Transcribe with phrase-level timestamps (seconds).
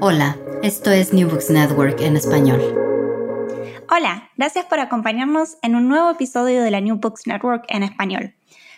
[0.00, 2.60] Hola, esto es New Books Network en español.
[3.90, 8.34] Hola, gracias por acompañarnos en un nuevo episodio de la New Books Network en español.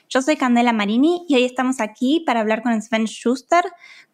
[0.09, 3.65] Yo soy Candela Marini y hoy estamos aquí para hablar con Sven Schuster,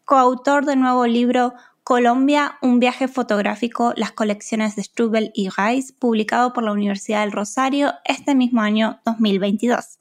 [0.04, 6.52] coautor del nuevo libro Colombia, un viaje fotográfico, las colecciones de Strubel y Reis, publicado
[6.52, 10.00] por la Universidad del Rosario este mismo año 2022.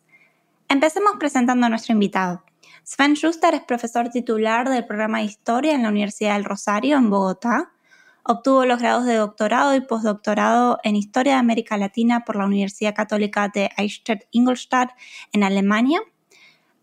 [0.68, 2.44] Empecemos presentando a nuestro invitado.
[2.88, 7.10] Sven Schuster es profesor titular del programa de Historia en la Universidad del Rosario, en
[7.10, 7.72] Bogotá.
[8.22, 12.94] Obtuvo los grados de doctorado y postdoctorado en Historia de América Latina por la Universidad
[12.94, 14.92] Católica de Eichstätt-Ingolstadt
[15.32, 16.00] en Alemania.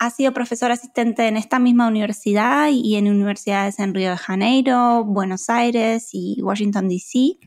[0.00, 5.04] Ha sido profesor asistente en esta misma universidad y en universidades en Río de Janeiro,
[5.04, 7.38] Buenos Aires y Washington, D.C.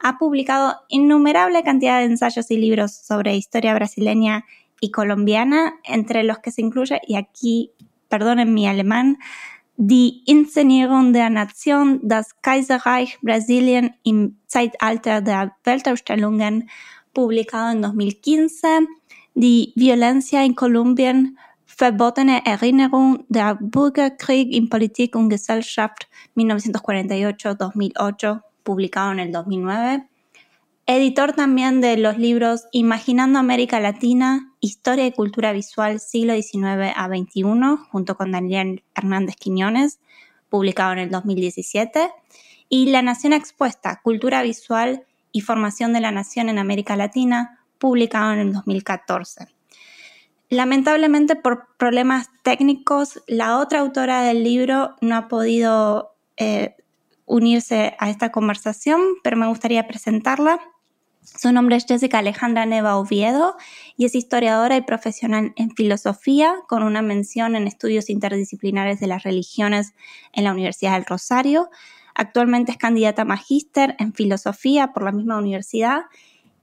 [0.00, 4.44] Ha publicado innumerable cantidad de ensayos y libros sobre historia brasileña
[4.80, 7.72] y colombiana, entre los que se incluye, y aquí
[8.08, 9.16] perdonen mi alemán,
[9.78, 16.70] Die Inszenierung der Nation, das Kaiserreich Brasilien im Zeitalter der Weltausstellungen,
[17.12, 18.86] publicado en 2015,
[19.34, 29.18] Die Violencia in Kolumbien, Verbotene Erinnerung der Bürgerkrieg in Politik und Gesellschaft 1948-2008, publicado en
[29.18, 30.08] el 2009,
[30.86, 37.08] editor también de los libros Imaginando América Latina, Historia y Cultura Visual siglo XIX a
[37.08, 37.42] XXI,
[37.90, 39.98] junto con Daniel Hernández Quiñones,
[40.48, 42.10] publicado en el 2017,
[42.68, 48.32] y La Nación Expuesta, Cultura Visual y Formación de la Nación en América Latina, publicado
[48.32, 49.48] en el 2014.
[50.48, 56.76] Lamentablemente por problemas técnicos, la otra autora del libro no ha podido eh,
[57.24, 60.60] unirse a esta conversación, pero me gustaría presentarla.
[61.34, 63.56] Su nombre es Jessica Alejandra Neva Oviedo
[63.96, 69.24] y es historiadora y profesional en filosofía con una mención en estudios interdisciplinares de las
[69.24, 69.92] religiones
[70.32, 71.68] en la Universidad del Rosario.
[72.14, 76.02] Actualmente es candidata a magíster en filosofía por la misma universidad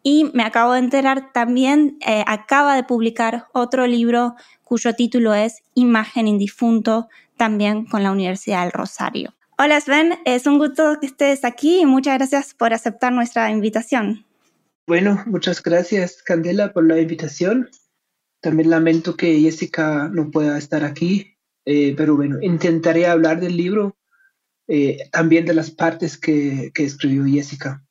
[0.01, 5.62] y me acabo de enterar también, eh, acaba de publicar otro libro cuyo título es
[5.75, 9.34] Imagen indifunto, también con la Universidad del Rosario.
[9.57, 14.25] Hola Sven, es un gusto que estés aquí y muchas gracias por aceptar nuestra invitación.
[14.85, 17.69] Bueno, muchas gracias, Candela, por la invitación.
[18.41, 23.97] También lamento que Jessica no pueda estar aquí, eh, pero bueno, intentaré hablar del libro,
[24.67, 27.81] eh, también de las partes que, que, escribió Jessica.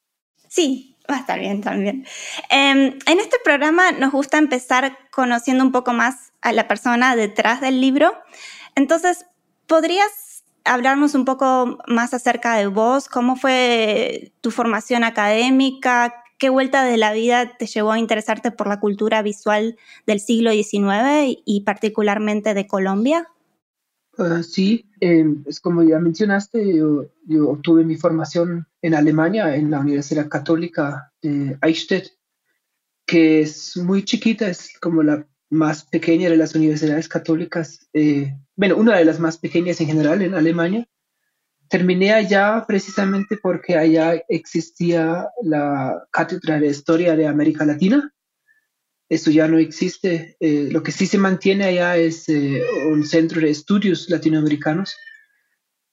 [0.48, 2.06] Sí, va a estar bien también.
[2.50, 7.62] Eh, en este programa nos gusta empezar conociendo un poco más a la persona detrás
[7.62, 8.12] del libro.
[8.74, 9.24] Entonces,
[9.66, 13.08] ¿podrías hablarnos un poco más acerca de vos?
[13.08, 16.21] ¿Cómo fue tu formación académica?
[16.42, 19.78] ¿Qué vuelta de la vida te llevó a interesarte por la cultura visual
[20.08, 23.28] del siglo XIX y particularmente de Colombia?
[24.18, 29.70] Uh, sí, eh, es como ya mencionaste, yo, yo, obtuve mi formación en Alemania, en
[29.70, 32.08] la Universidad Católica de Eichstätt,
[33.06, 38.78] que es muy chiquita, es como la más pequeña de las universidades católicas, eh, bueno,
[38.78, 40.88] una de las más pequeñas en general en Alemania.
[41.68, 48.12] Terminé allá precisamente porque allá existía la Cátedra de Historia de América Latina.
[49.08, 50.36] Eso ya no existe.
[50.40, 54.94] Eh, lo que sí se mantiene allá es eh, un centro de estudios latinoamericanos.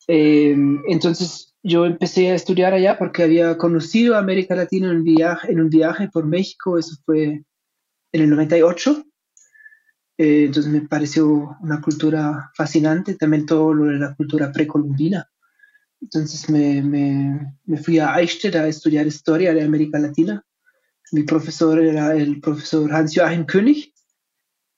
[0.07, 0.56] Eh,
[0.88, 5.51] entonces, yo empecé a estudiar allá porque había conocido a América Latina en un viaje,
[5.51, 7.44] en un viaje por México, eso fue
[8.12, 9.06] en el 98.
[10.18, 15.30] Eh, entonces me pareció una cultura fascinante, también todo lo de la cultura precolombina.
[16.01, 20.46] Entonces me, me, me fui a Eichstätt a estudiar historia de América Latina.
[21.12, 23.94] Mi profesor era el profesor Hans-Joachim König,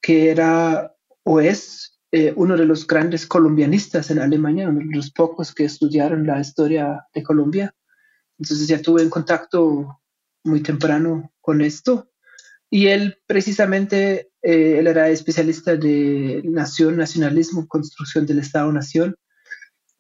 [0.02, 5.12] que era o es eh, uno de los grandes colombianistas en Alemania, uno de los
[5.12, 7.76] pocos que estudiaron la historia de Colombia.
[8.38, 10.02] Entonces ya tuve en contacto
[10.44, 12.10] muy temprano con esto.
[12.70, 19.16] Y él precisamente, eh, él era especialista de nación, nacionalismo, construcción del Estado-Nación.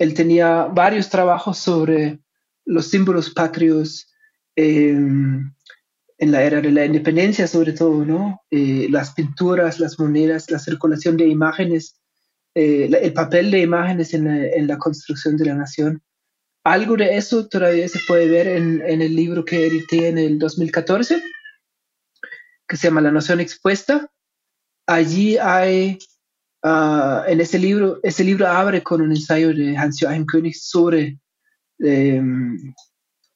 [0.01, 2.18] Él tenía varios trabajos sobre
[2.65, 4.07] los símbolos patrios,
[4.56, 4.98] eh,
[6.21, 8.42] en la era de la independencia sobre todo, ¿no?
[8.50, 12.01] Eh, las pinturas, las monedas, la circulación de imágenes,
[12.56, 16.01] eh, el papel de imágenes en la, en la, construcción de la nación.
[16.63, 20.39] Algo de eso todavía se puede ver en, en, el libro que edité en el
[20.39, 21.21] 2014,
[22.68, 24.12] que se llama La Nación Expuesta.
[24.88, 26.00] Allí hay,
[26.63, 31.17] uh, en ese libro, ese libro abre con un ensayo de Hans-Joachim König sobre
[31.79, 32.57] um,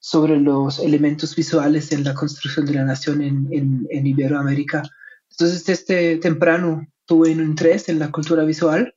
[0.06, 4.84] sobre los elementos visuales en la construcción de la nación en, en, Iberoamérica.
[5.32, 8.94] Entonces, desde temprano tuve un interés en la cultura visual.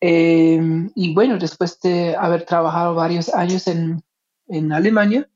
[0.00, 4.04] Em, y bueno, después de haber trabajado varios años en,
[4.46, 5.28] en Alemania,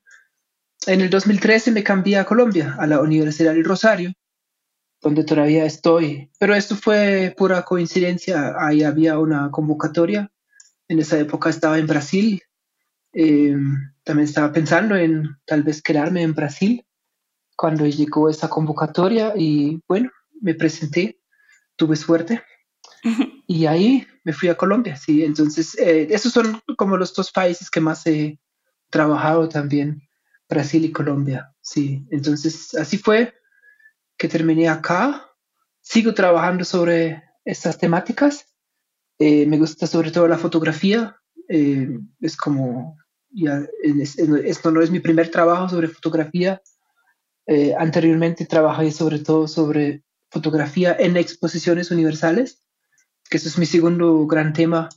[0.86, 4.12] en el 2013 me cambié a Colombia, a la Universidad del Rosario,
[5.00, 6.30] donde todavía estoy.
[6.38, 8.54] Pero esto fue pura coincidencia.
[8.58, 10.30] Ahí había una convocatoria.
[10.88, 12.42] En esa época estaba en Brasil
[13.12, 13.56] eh,
[14.04, 16.84] también estaba pensando en tal vez quedarme en Brasil
[17.56, 20.10] cuando llegó esa convocatoria y bueno,
[20.40, 21.20] me presenté,
[21.76, 22.42] tuve suerte
[23.46, 25.24] y ahí me fui a Colombia, sí.
[25.24, 28.38] Entonces, eh, esos son como los dos países que más he
[28.90, 30.02] trabajado también,
[30.48, 32.06] Brasil y Colombia, sí.
[32.10, 33.34] Entonces, así fue
[34.19, 35.31] que terminé acá.
[35.81, 38.47] Sigo trabajando sobre estas temáticas.
[39.19, 41.17] Eh, me gusta sobre todo la fotografía.
[41.49, 42.99] es como
[43.31, 43.62] ya
[44.44, 46.61] esto no es mi primer trabajo sobre fotografía.
[47.47, 52.62] Eh, anteriormente trabajé sobre todo sobre fotografía en exposiciones universales,
[53.31, 54.91] que eso es mi segundo gran tema,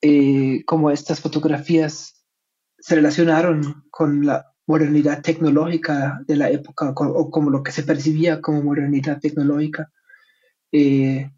[0.00, 2.24] eh, cómo estas fotografías
[2.78, 8.40] se relacionaron con la modernidad tecnológica de la época, o como lo que se percibía
[8.40, 9.90] como modernidad tecnológica.
[10.72, 11.30] Eh,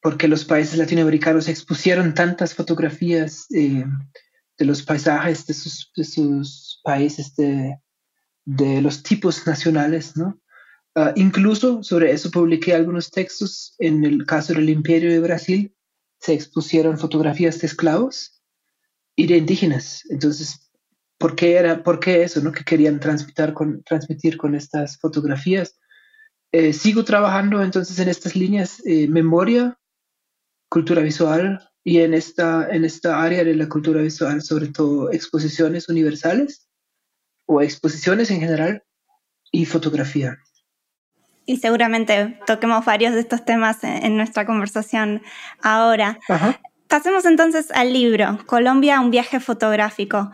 [0.00, 3.84] porque los países latinoamericanos expusieron tantas fotografías eh,
[4.56, 7.78] de los paisajes de sus, países, de,
[8.82, 10.40] los tipos nacionales, ¿no?
[10.94, 13.74] Uh, incluso sobre eso publiqué algunos textos.
[13.78, 15.74] En el caso del Imperio de Brasil
[16.18, 18.42] se expusieron fotografías de esclavos
[19.14, 20.02] y de indígenas.
[20.10, 20.67] Entonces,
[21.18, 22.52] ¿por qué, era, por qué eso, no?
[22.52, 25.76] Que querían transmitir con, transmitir con estas fotografías.
[26.52, 29.78] Eh, sigo trabajando entonces en estas líneas, eh, memoria,
[30.70, 35.88] cultura visual, y en esta, en esta área de la cultura visual, sobre todo exposiciones
[35.88, 36.68] universales
[37.46, 38.82] o exposiciones en general
[39.50, 40.36] y fotografía.
[41.46, 45.22] Y seguramente toquemos varios de estos temas en, nuestra conversación
[45.62, 46.18] ahora.
[46.88, 50.30] Pasemos entonces al libro, Colombia, un viaje fotográfico.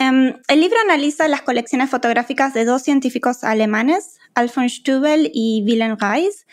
[0.00, 5.98] Um, el libro analiza las colecciones fotográficas de dos científicos alemanes, Alfons Stubel y Wilhelm
[5.98, 6.46] Reis,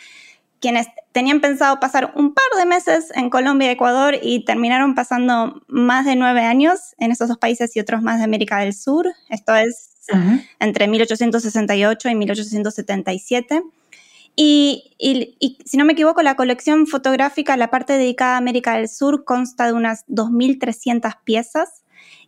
[0.60, 5.62] quienes tenían pensado pasar un par de meses en Colombia y Ecuador y terminaron pasando
[5.68, 9.08] más de nueve años en esos dos países y otros más de América del Sur.
[9.30, 9.94] Esto es
[10.60, 13.64] entre 1868 y 1877.
[14.36, 18.90] Y, y, si no me equivoco, la colección fotográfica, la parte dedicada a América del
[18.90, 21.77] Sur, consta de unas 2.300 piezas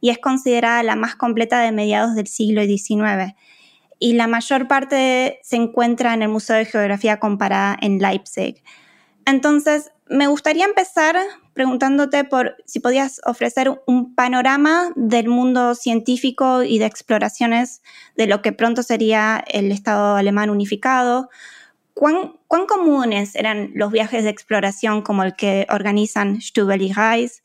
[0.01, 3.35] y es considerada la más completa de mediados del siglo XIX
[3.99, 8.63] y la mayor parte se encuentra en el Museo de Geografía Comparada en Leipzig.
[9.25, 11.17] Entonces, me gustaría empezar
[11.53, 17.83] preguntándote por si podías ofrecer un panorama del mundo científico y de exploraciones
[18.15, 21.29] de lo que pronto sería el Estado alemán unificado.
[21.99, 27.43] ¿Cuán, cuán comunes eran los viajes de exploración como el que organizan Stubel y Reis?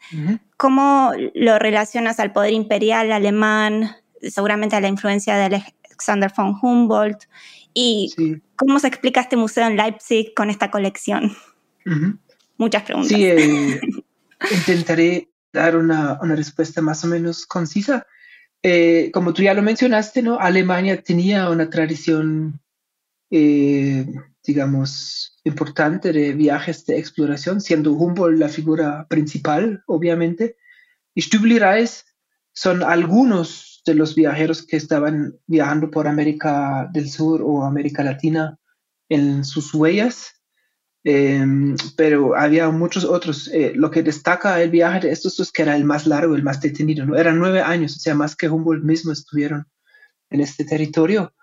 [0.56, 5.60] ¿Cómo lo relacionas al poder imperial alemán, seguramente a la influencia del
[5.94, 7.24] Alexander von Humboldt.
[7.72, 8.14] ¿Y
[8.54, 11.36] cómo se explica este museo en Leipzig con esta colección?
[12.56, 13.16] Muchas preguntas.
[13.16, 13.80] Sí, eh,
[14.52, 18.06] intentaré dar una, una, respuesta más o menos concisa.
[18.62, 20.38] Eh, como tú ya lo mencionaste, ¿no?
[20.38, 22.60] Alemania tenía una tradición,
[23.32, 24.06] eh,
[24.44, 30.56] digamos, importante de viajes de exploración, siendo Humboldt la figura principal, obviamente.
[31.14, 32.04] Y Stübli Reis
[32.52, 38.58] son algunos de los viajeros que estaban viajando por América del Sur o América Latina
[39.08, 40.40] en sus huellas,
[41.04, 43.48] em, pero había muchos otros.
[43.52, 46.42] Eh, lo que destaca el viaje de estos es que era el más largo, el
[46.42, 47.04] más detenido.
[47.04, 47.16] ¿no?
[47.16, 49.66] Eran nueve años, o sea, más que Humboldt mismo estuvieron
[50.30, 51.34] en este territorio.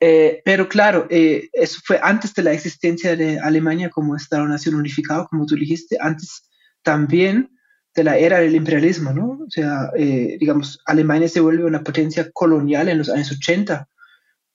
[0.00, 5.28] Eh, pero claro, eh, eso fue antes de la existencia de Alemania como Estado-Nación unificado,
[5.28, 6.48] como tú dijiste, antes
[6.82, 7.50] también
[7.94, 9.40] de la era del imperialismo, ¿no?
[9.46, 13.88] O sea, eh, digamos, Alemania se vuelve una potencia colonial en los años 80.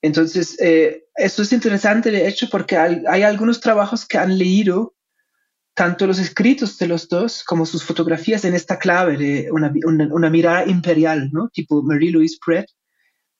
[0.01, 4.95] Entonces, eh, esto es interesante, de hecho, porque hay, algunos trabajos que han leído
[5.73, 10.29] tanto los escritos de los dos como sus fotografías en esta clave de una, una,
[10.29, 11.49] mirada imperial, ¿no?
[11.49, 12.67] Tipo Marie-Louise Pratt.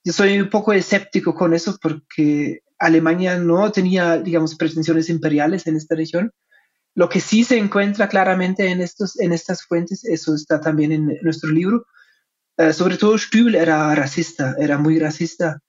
[0.05, 5.75] Yo soy un poco escéptico con eso porque Alemania no tenía, digamos, pretensiones imperiales en
[5.75, 6.31] esta región,
[6.93, 11.17] lo que sí se encuentra claramente en, estos, en estas fuentes, eso está también en
[11.23, 11.87] nuestro libro,
[12.57, 15.59] eh, sobre todo Stübel era racista, era muy racista.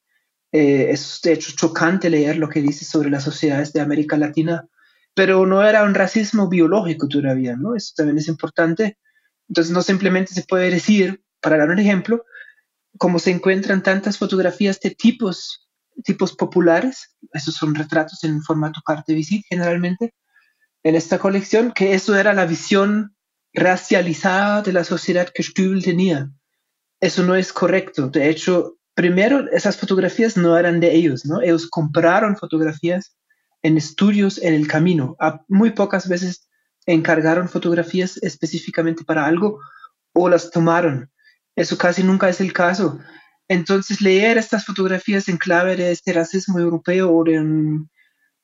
[0.52, 4.68] Eh, es de hecho chocante leer lo que dice sobre las sociedades de América Latina,
[5.14, 7.74] pero no era un racismo biológico todavía, ¿no?
[7.74, 8.98] Eso también es importante.
[9.48, 12.24] Entonces no simplemente se puede decir, para dar un ejemplo,
[12.98, 15.68] como se encuentran tantas fotografías de tipos,
[16.04, 20.14] tipos populares, esos son retratos en formato carte visit generalmente,
[20.82, 23.16] en esta colección que eso era la visión
[23.52, 26.30] racializada de la sociedad que Stübel tenía.
[27.00, 28.08] Eso no es correcto.
[28.08, 31.42] De hecho, primero, esas fotografías no eran de ellos, ¿no?
[31.42, 33.16] Ellos compraron fotografías
[33.62, 35.16] en estudios en el camino.
[35.48, 36.48] muy pocas veces
[36.86, 39.58] encargaron fotografías específicamente para algo
[40.12, 41.10] o las tomaron.
[41.56, 43.00] Eso casi nunca es el caso.
[43.48, 47.90] Entonces, leer estas fotografías en clave de este racismo europeo o de un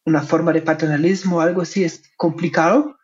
[0.04, 2.98] una forma de paternalismo, algo así, es complicado.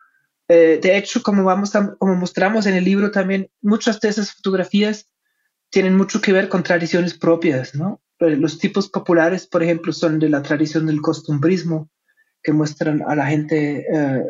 [0.47, 5.07] Eh, de hecho, como, vamos como mostramos en el libro también, muchas de esas fotografías
[5.69, 7.73] tienen mucho que ver con tradiciones propias.
[7.75, 11.89] Eh, los tipos populares, por ejemplo, son de la tradición del costumbrismo,
[12.41, 14.23] que muestran a la gente eh,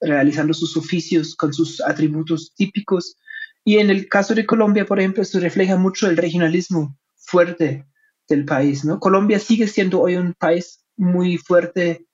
[0.00, 3.16] realizando sus oficios con sus atributos típicos.
[3.64, 7.86] Y en el caso de Colombia, por ejemplo, esto refleja mucho el regionalismo fuerte
[8.28, 8.98] del país, ¿no?
[8.98, 12.06] Colombia sigue siendo hoy un país muy fuerte,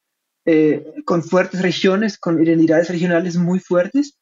[0.45, 4.19] eh, con fuertes regiones, con identidades regionales muy fuertes.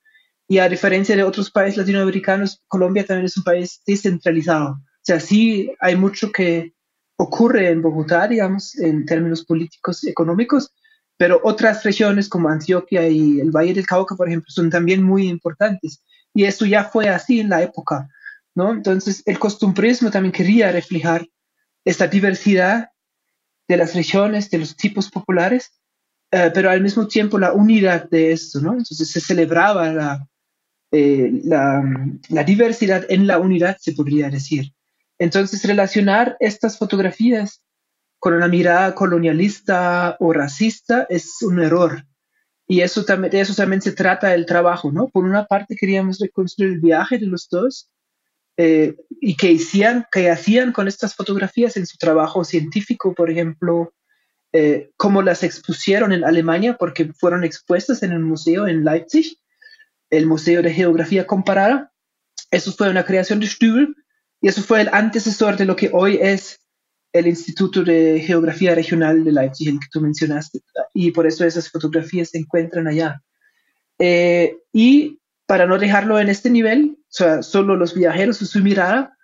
[0.47, 4.73] Y a diferencia de otros países latinoamericanos, Colombia también es un país descentralizado.
[4.73, 6.75] O sea, sí hay mucho que
[7.17, 10.75] ocurre en Bogotá, digamos, en términos políticos, económicos,
[11.17, 15.29] pero otras regiones como Antioquia y el Valle del Cauca, por ejemplo, son también muy
[15.29, 16.03] importantes.
[16.35, 18.09] Y eso ya fue así en la época,
[18.55, 18.73] ¿no?
[18.73, 21.27] Entonces, el costumbrismo también quería reflejar
[21.85, 22.91] esta diversidad
[23.69, 25.73] de las regiones, de los tipos populares,
[26.31, 28.73] eh, pero al mismo tiempo la unidad de esto, ¿no?
[28.73, 30.27] Entonces se celebraba
[30.91, 31.83] eh, la,
[32.29, 34.73] la, diversidad en la unidad, se podría decir.
[35.19, 37.63] Entonces relacionar estas fotografías
[38.19, 42.05] con una mirada colonialista o racista es un error.
[42.67, 45.09] Y eso también, de eso también se trata el trabajo, ¿no?
[45.09, 47.91] Por una parte queríamos reconstruir el viaje de los dos,
[48.57, 53.93] eh, y que hacían, que hacían con estas fotografías en su trabajo científico, por ejemplo,
[54.53, 59.39] eh, cómo las expusieron en Alemania, porque fueron expuestas en el museo en Leipzig,
[60.11, 61.93] el Museo de Geografía Comparada.
[62.53, 63.97] Eso fue una creación de Stübel
[64.41, 66.61] y eso fue el antecesor de lo que hoy es
[67.15, 70.61] el Instituto de Geografía Regional de Leipzig, el que tú mencionaste,
[70.93, 73.23] y por eso esas fotografías se encuentran allá.
[74.01, 78.61] Eh, y para no dejarlo en este nivel, o sea, solo los viajeros y su
[78.61, 79.17] mirada,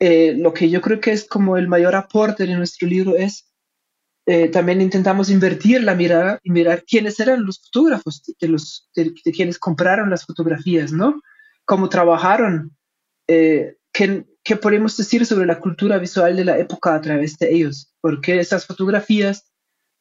[0.00, 3.52] eh, lo que yo creo que es como el mayor aporte de nuestro libro es,
[4.24, 9.12] eh, también intentamos invertir la mirada y mirar quiénes eran los fotógrafos, de, los, de,
[9.32, 11.20] quienes compraron las fotografías, ¿no?
[11.66, 12.74] Cómo trabajaron,
[13.28, 13.76] eh,
[14.46, 18.38] qué, podemos decir sobre la cultura visual de la época a través de ellos, porque
[18.38, 19.50] esas fotografías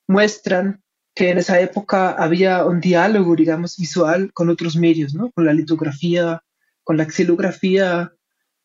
[0.07, 0.83] muestran
[1.15, 5.31] que en esa época había un diálogo, digamos, visual con otros medios, ¿no?
[5.31, 6.43] Con la litografía,
[6.83, 8.13] con la xilografía.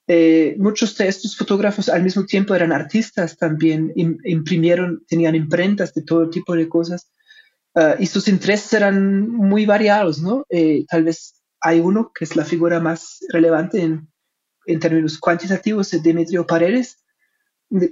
[0.07, 6.03] Eh, muchos de estos fotógrafos al mismo tiempo eran artistas también, imprimieron, tenían imprentas de
[6.03, 7.11] todo tipo de cosas
[7.75, 10.45] uh, y sus intereses eran muy variados, ¿no?
[10.51, 14.11] Eh, tal vez hay uno que es la figura más relevante en,
[14.67, 17.05] en términos cuantitativos, es Demetrio Paredes,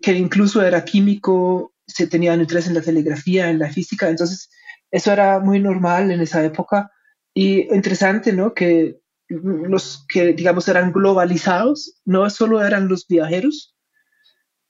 [0.02, 4.50] que incluso era químico, se tenían interés en la telegrafía, en la física, entonces
[4.90, 6.90] eso era muy normal en esa época
[7.34, 8.54] y interesante, ¿no?
[8.54, 13.76] Que los que, digamos, eran globalizados, no solo eran los viajeros,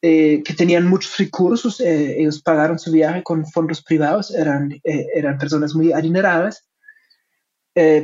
[0.03, 5.07] eh, que tenían muchos recursos, eh, ellos pagaron su viaje con fondos privados, eran, eh,
[5.15, 6.65] eran personas muy adineradas,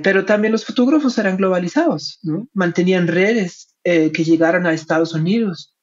[0.04, 2.46] pero también los fotógrafos eran globalizados, ¿no?
[2.52, 5.76] mantenían redes eh, que llegaron a Estados Unidos,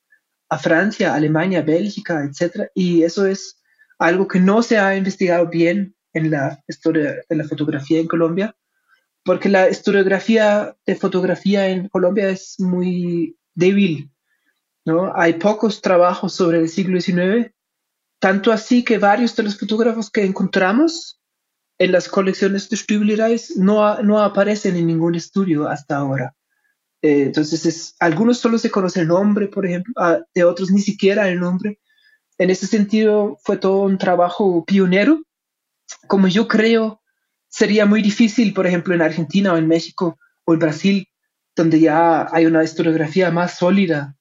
[0.49, 2.69] a Francia, Alemania, Bélgica, etc.
[2.73, 3.61] Y eso es
[3.99, 8.55] algo que no se ha investigado bien en la historia de la fotografía en Colombia,
[9.23, 14.11] porque la historiografía de fotografía en Colombia es muy débil.
[14.83, 15.15] ¿no?
[15.15, 17.51] Hay pocos trabajos sobre el siglo XIX,
[18.19, 21.21] tanto así que varios de los fotógrafos que encontramos
[21.77, 23.17] en las colecciones de Stübli
[23.57, 26.35] no, no aparecen en ningún estudio hasta ahora.
[27.01, 30.81] Eh, entonces, es, algunos solo se conocen el nombre, por ejemplo, ah, de otros ni
[30.81, 31.79] siquiera el nombre.
[32.37, 35.21] En ese sentido, fue todo un trabajo pionero.
[36.07, 37.01] Como yo creo,
[37.47, 41.07] sería muy difícil, por ejemplo, en Argentina o en México o en Brasil,
[41.55, 44.15] donde ya hay una historiografía más sólida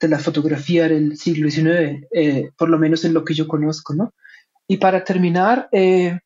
[0.00, 3.94] de la fotografía del siglo XIX, eh, por lo menos en lo que yo conozco,
[3.94, 4.12] ¿no?
[4.66, 6.18] Y para terminar, eh,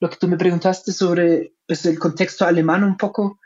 [0.00, 3.38] lo que tú me preguntaste sobre pues, el contexto alemán un poco.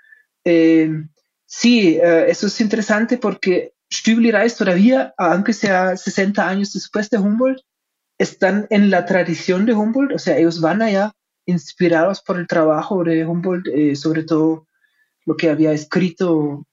[1.59, 7.19] Sí, eh, eso es interesante porque Stübli Reis todavía, aunque sea 60 años después de
[7.19, 7.63] Humboldt,
[8.19, 11.13] están en la tradición de Humboldt, o sea, ellos van allá
[11.47, 14.67] inspirados por el trabajo de Humboldt, eh, sobre todo
[15.27, 16.67] lo que había escrito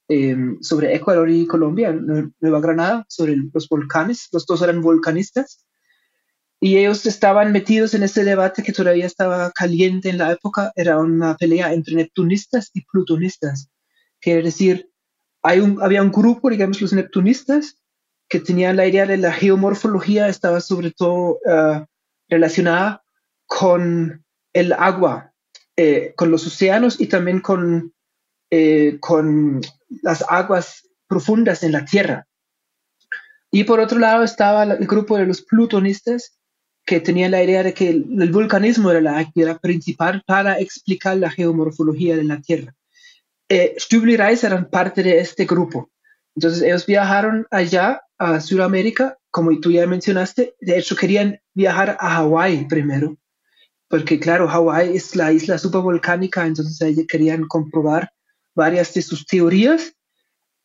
[0.60, 5.66] sobre Ecuador y Colombia, Nueva Granada, sobre los volcanes, los dos eran volcanistas,
[6.64, 11.00] y ellos estaban metidos en ese debate que todavía estaba caliente en la época, era
[11.00, 13.72] una pelea entre neptunistas y plutonistas.
[14.22, 14.90] Quiere decir,
[15.42, 17.78] había un grupo, digamos, los neptunistas,
[18.30, 21.86] que tenían la idea de la geomorfología, estaba sobre todo uh,
[22.30, 23.04] relacionada
[23.46, 24.24] con
[24.54, 25.34] el agua,
[25.76, 27.94] eh, con los océanos y también con,
[28.50, 29.60] eh, con
[30.02, 32.28] las aguas profundas en la Tierra.
[33.52, 36.38] Y por otro lado estaba el grupo de los plutonistas,
[36.86, 41.30] que tenía la idea de que el, vulcanismo era la actividad principal para explicar la
[41.30, 42.74] geomorfología de la Tierra.
[43.52, 45.92] Eh, Stübli Reis eran parte de este grupo.
[46.36, 52.12] Entonces ellos viajaron allá a Sudamérica, como tú ya mencionaste, de hecho querían viajar a
[52.12, 53.18] Hawái primero,
[53.90, 58.14] porque claro, Hawái es la isla supervolcánica, entonces ellos querían comprobar
[58.56, 59.94] varias de sus teorías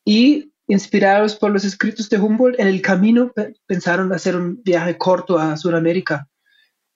[0.04, 3.32] y Inspirados por los escritos de Humboldt, en el camino
[3.66, 6.28] pensaron hacer un viaje corto a Sudamérica.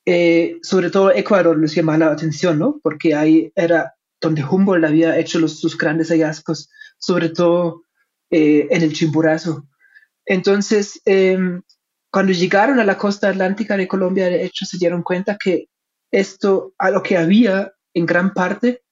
[0.04, 2.80] Eh, sobre todo Ecuador les llamaba la atención, ¿no?
[2.82, 7.84] Porque ahí era donde Humboldt había hecho sus grandes hallazgos, sobre todo
[8.30, 9.66] eh, en el Chimborazo.
[10.26, 11.62] Entonces, em,
[12.10, 15.66] cuando llegaron a la costa atlántica de Colombia, de hecho, se dieron cuenta que
[16.10, 18.82] esto, a lo que había en gran parte,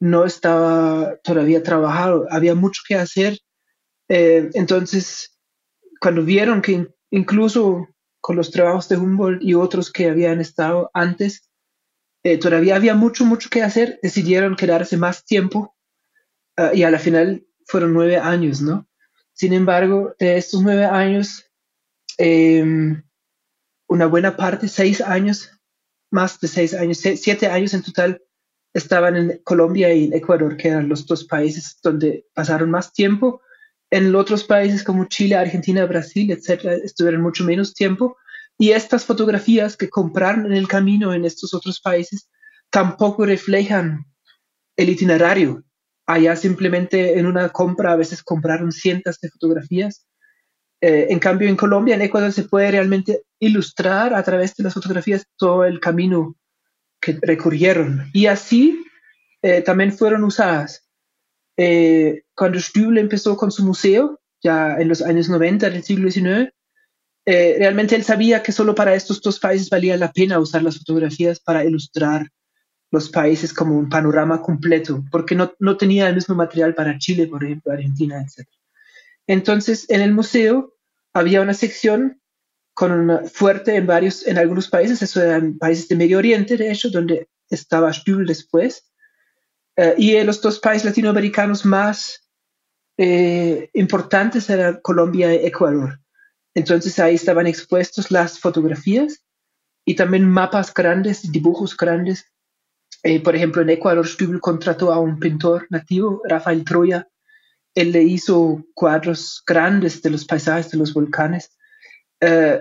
[0.00, 2.26] no estaba todavía trabajado.
[2.30, 3.38] Había mucho que hacer
[4.08, 5.36] eh, entonces,
[6.00, 7.88] cuando vieron que incluso
[8.20, 11.45] con los trabajos de Humboldt y otros que habían estado antes,
[12.26, 15.76] eh, todavía había mucho, mucho que hacer, decidieron quedarse más tiempo
[16.56, 18.88] ah, y a la final fueron nueve años, ¿no?
[19.32, 21.48] Sin embargo, de estos nueve años,
[22.18, 23.00] em,
[23.86, 25.52] una buena parte, seis años,
[26.10, 28.20] más de seis años, siete años en total,
[28.74, 33.40] estaban en Colombia y en Ecuador, que eran los dos países donde pasaron más tiempo
[33.90, 38.16] en otros países como Chile, Argentina, Brasil, etcétera, estuvieron mucho menos tiempo.
[38.58, 42.28] Y estas fotografías que compraron en el camino en estos otros países
[42.70, 44.06] tampoco reflejan
[44.76, 45.62] el itinerario.
[46.06, 50.06] Allá simplemente en una compra a veces compraron cientos de fotografías.
[50.80, 54.74] Eh, en cambio, en Colombia, en Ecuador, se puede realmente ilustrar a través de las
[54.74, 56.36] fotografías todo el camino
[57.00, 58.10] que recorrieron.
[58.12, 58.84] Y así
[59.42, 60.86] eh, también fueron usadas
[61.56, 66.52] eh, cuando Stüble empezó con su museo, ya en los años 90 del siglo XIX,
[67.26, 70.78] eh, realmente él sabía que solo para estos dos países valía la pena usar las
[70.78, 72.30] fotografías para ilustrar
[72.92, 77.26] los países como un panorama completo, porque no, no tenía el mismo material para Chile,
[77.26, 78.46] por ejemplo, Argentina, etc.
[79.26, 80.74] Entonces, en el museo
[81.12, 82.20] había una sección
[82.74, 86.90] con fuerte en varios, en algunos países, eso eran países de Medio Oriente, de hecho,
[86.90, 88.88] donde estaba Stüble después,
[89.76, 92.28] eh, y los dos países latinoamericanos más
[92.98, 95.98] eh, importantes eran Colombia y Ecuador.
[96.56, 99.22] Entonces ahí estaban expuestos las fotografías
[99.84, 102.32] y también mapas grandes, dibujos grandes.
[103.04, 107.06] Eh, por ejemplo, en Ecuador, Stübel contrató a un pintor nativo, Rafael Troya.
[107.74, 111.52] Él le hizo cuadros grandes de los paisajes de los volcanes.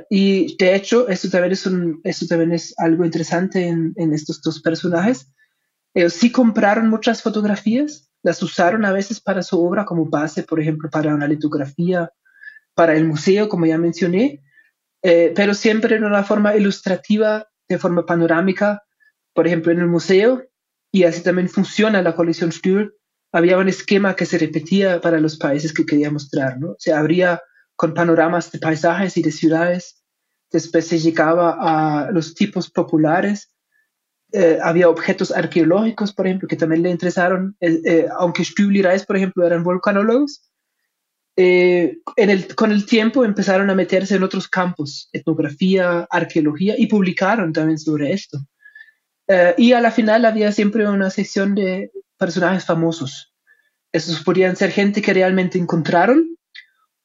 [0.10, 5.32] y de hecho, esto también es algo interesante en, en estos dos personajes
[5.96, 10.60] ellos sí compraron muchas fotografías, las usaron a veces para su obra como base, por
[10.60, 12.12] ejemplo, para una litografía,
[12.76, 14.44] para el museo, como ya mencioné,
[15.02, 18.84] eh, pero siempre en una forma ilustrativa, de forma panorámica,
[19.34, 20.44] por ejemplo, en el museo,
[20.92, 22.94] y así también funciona la colección Stühl.
[23.32, 26.76] había un esquema que se repetía para los países que quería mostrar, ¿no?
[26.80, 27.42] Se abría
[27.76, 30.02] con panoramas de paisajes y de ciudades,
[30.52, 33.54] después se llegaba a los tipos populares,
[34.32, 39.06] eh, había objetos arqueológicos, por ejemplo, que también le interesaron, eh, aunque Stübli y Reis,
[39.06, 40.50] por ejemplo, eran volcanólogos,
[41.38, 41.98] eh,
[42.56, 48.14] con el tiempo empezaron a meterse en otros campos, etnografía, arqueología, y publicaron también sobre
[48.14, 48.40] esto.
[49.58, 53.34] y a la final había siempre una sección de personajes famosos.
[53.92, 56.36] Esos podían ser gente que realmente encontraron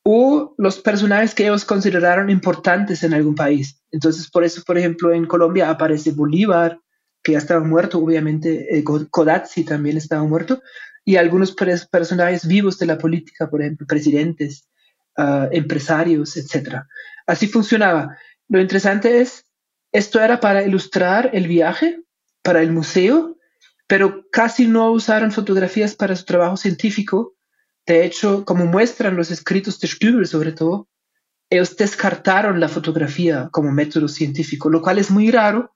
[0.02, 3.82] o los personajes que ellos consideraron importantes en algún país.
[3.90, 6.78] Entonces, por eso, por ejemplo, en Colombia aparece Bolívar,
[7.22, 8.84] que ya estaba muerto, obviamente, eh,
[9.66, 10.62] también estaba muerto,
[11.04, 11.54] y algunos
[11.90, 14.68] personajes vivos de la política, por ejemplo, presidentes,
[15.16, 16.82] ah, empresarios, etc.
[17.26, 18.16] Así funcionaba.
[18.48, 19.44] Lo interesante es,
[19.92, 22.02] esto era para ilustrar el viaje,
[22.42, 23.36] para el museo,
[23.86, 27.34] pero casi no usaron fotografías para su trabajo científico.
[27.86, 30.88] De hecho, como muestran los escritos de Stübel sobre todo,
[31.50, 35.74] ellos descartaron la fotografía como método científico, lo cual es muy raro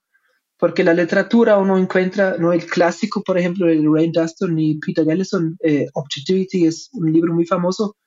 [0.57, 5.07] porque la literatura uno encuentra, no el clásico, por ejemplo, de Rain Dustin y Peter
[5.09, 7.97] Ellison, eh, Objectivity es un libro muy famoso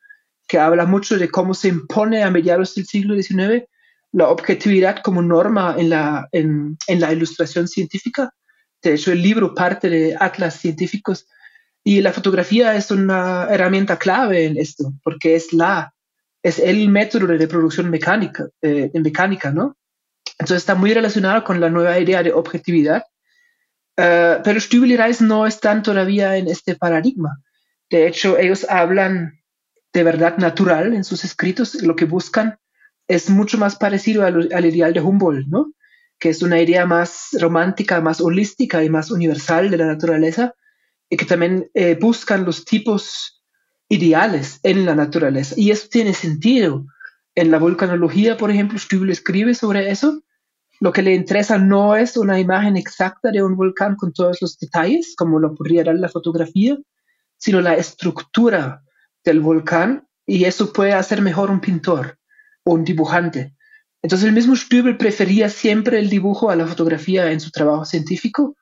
[0.47, 3.65] que habla mucho de cómo se impone a mediados del siglo XIX
[4.13, 8.33] la objetividad como norma en la, en, en la ilustración científica.
[8.83, 11.27] De hecho, el libro parte de atlas científicos
[11.85, 15.95] y la fotografía es una herramienta clave en esto, porque es la,
[16.43, 19.77] es el método de reproducción mecánica, eh, en mecánica, ¿no?
[20.39, 23.05] Entonces está muy relacionado con la nueva idea de objetividad.
[23.97, 27.41] Uh, pero Stübel y Reis no están todavía en este paradigma.
[27.91, 29.41] De hecho, ellos hablan
[29.93, 31.75] de verdad natural en sus escritos.
[31.83, 32.59] Lo que buscan
[33.09, 35.73] es mucho más parecido al, al ideal de Humboldt, ¿no?
[36.19, 40.55] que es una idea más romántica, más holística y más universal de la naturaleza,
[41.09, 43.43] y que también eh, buscan los tipos
[43.89, 45.55] ideales en la naturaleza.
[45.57, 46.85] Y eso tiene sentido.
[47.35, 50.23] En la volcanología, por ejemplo, Stübel escribe sobre eso,
[50.81, 54.59] lo que le interesa no es una imagen exacta de un volcán con todos los
[54.59, 56.77] detalles, como lo podría dar la fotografía,
[57.37, 58.83] sino la estructura
[59.25, 62.19] del volcán y eso puede hacer mejor un pintor
[62.65, 63.55] o un dibujante.
[64.03, 68.57] Entonces el mismo Stübel prefería siempre el dibujo a la fotografía en su trabajo científico.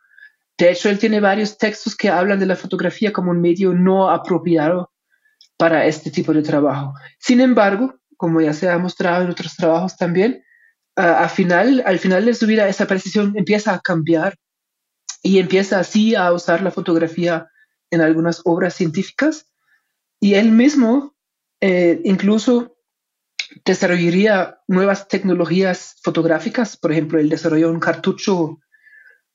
[0.56, 4.08] De hecho, él tiene varios textos que hablan de la fotografía como un medio no
[4.08, 4.90] apropiado
[5.58, 6.94] para este tipo de trabajo.
[7.18, 10.42] Sin embargo, como ya se ha mostrado en otros trabajos también,
[11.28, 14.38] final, al final de su vida esa precisión empieza a cambiar
[15.22, 17.50] y empieza así a usar la fotografía
[17.90, 19.46] en algunas obras científicas
[20.20, 21.14] y él mismo
[21.60, 22.76] eh, incluso
[23.64, 28.60] desarrollaría nuevas tecnologías fotográficas, por ejemplo, él desarrolló un cartucho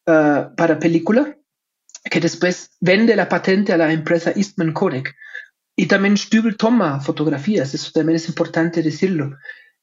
[0.08, 1.38] ah, para película
[2.10, 5.16] que después vende la patente a la empresa Eastman Kodak.
[5.76, 9.38] Y también Stübel toma fotografías, eso también es importante decirlo.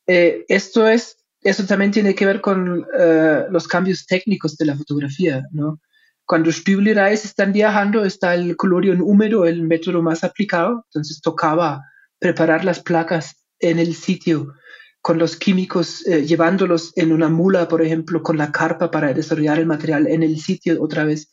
[0.06, 4.76] Eh, esto es eso también tiene que ver con eh, los cambios técnicos de la
[4.76, 5.80] fotografía, ¿no?
[6.24, 11.20] Cuando Stübel y Reis están viajando, está el colorión húmedo, el método más aplicado, entonces
[11.22, 11.82] tocaba
[12.18, 14.52] preparar las placas en el sitio
[15.00, 19.58] con los químicos, eh, llevándolos en una mula, por ejemplo, con la carpa para desarrollar
[19.58, 21.32] el material en el sitio otra vez.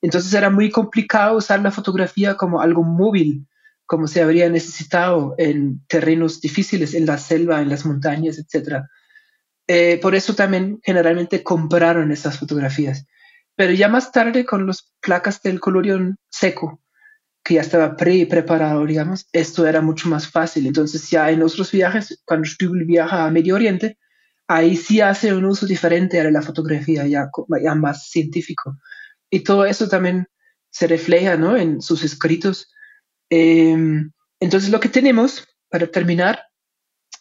[0.00, 3.46] Entonces era muy complicado usar la fotografía como algo móvil,
[3.84, 8.84] como se habría necesitado en terrenos difíciles, en la selva, en las montañas, etc.
[9.72, 13.06] Eh, por eso también generalmente compraron esas fotografías.
[13.54, 16.82] Pero ya más tarde, con las placas del colorión seco,
[17.44, 20.66] que ya estaba pre-preparado, digamos, esto era mucho más fácil.
[20.66, 23.96] Entonces ya en otros viajes, cuando Stübel viaja a Medio Oriente,
[24.48, 27.30] ahí sí hace un uso diferente de la fotografía, ya,
[27.62, 28.76] ya más científico.
[29.30, 30.26] Y todo eso también
[30.70, 31.56] se refleja ¿no?
[31.56, 32.72] en sus escritos.
[33.28, 36.42] Em, entonces lo que tenemos, para terminar,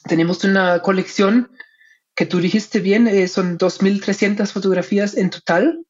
[0.08, 1.52] tenemos una colección
[2.20, 5.86] que tú dijiste bien, eh, son 2.300 fotografías en total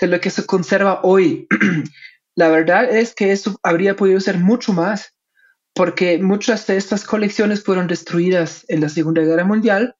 [0.00, 1.46] de lo que se conserva hoy.
[2.34, 5.14] La verdad es que eso habría podido ser mucho más,
[5.74, 9.94] porque muchas de estas colecciones fueron destruidas en la Segunda Guerra Mundial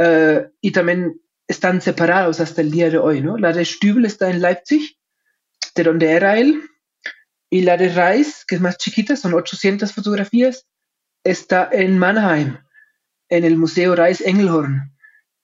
[0.00, 3.20] uh, y también están separados hasta el día de hoy.
[3.20, 3.38] ¿no?
[3.38, 4.96] La de Stübel está en Leipzig,
[5.76, 6.60] de donde era él,
[7.50, 10.66] y la de Reis, que es más chiquita, son 800 fotografías,
[11.22, 12.58] está en Mannheim,
[13.28, 14.93] en el Museo Reis Engelhorn.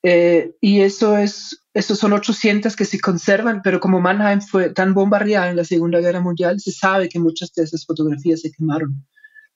[0.02, 4.94] Eh, y eso es, esos son 800 que se conservan, pero como Mannheim fue tan
[4.94, 9.06] bombardeada en la Segunda Guerra Mundial, se sabe que muchas de esas fotografías se quemaron.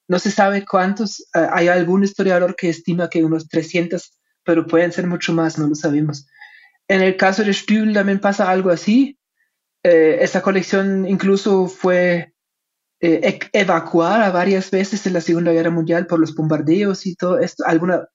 [0.07, 4.92] No se sabe cuántos, eh, hay algún historiador que estima que unos 300, pero pueden
[4.92, 6.26] ser mucho más, no lo sabemos.
[6.88, 9.18] En el caso de Stühl también pasa algo así.
[9.83, 12.34] Eh, esa colección incluso fue
[13.07, 17.62] eh, evacuar varias veces en la Segunda Guerra Mundial por los bombardeos y todo esto.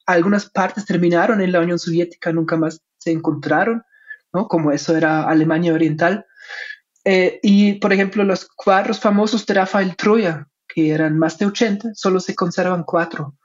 [0.08, 3.84] algunas partes terminaron en la Unión Soviética, nunca más se encontraron,
[4.34, 4.48] ¿no?
[4.48, 6.26] como eso era Alemania Oriental.
[7.06, 11.92] Eh, y, por ejemplo, los cuadros famosos de Rafael Troya, que eran más de 80,
[11.94, 13.38] solo se conservan cuatro.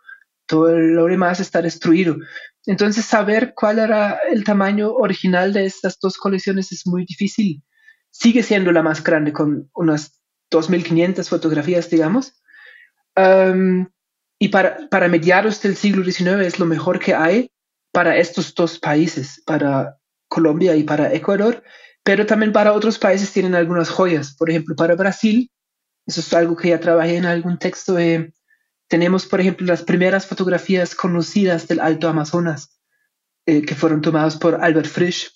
[0.46, 2.16] Todo lo demás está destruido.
[2.64, 7.62] Entonces, saber cuál era el tamaño original de estas dos colecciones es muy difícil.
[8.10, 12.34] Sigue siendo la más grande, con unas 2.500 fotografías, digamos.
[14.38, 17.50] y para, para mediados del siglo XIX es lo mejor que hay
[17.92, 21.62] para estos dos países, para Colombia y para Ecuador,
[22.02, 24.34] pero también para otros países tienen algunas joyas.
[24.34, 25.50] Por ejemplo, para Brasil,
[26.06, 28.34] eso es algo que ya trabajé en algún texto, eh,
[28.88, 32.78] tenemos, por ejemplo, las primeras fotografías conocidas del Alto Amazonas,
[33.46, 35.30] eh, que fueron tomadas por Albert Frisch.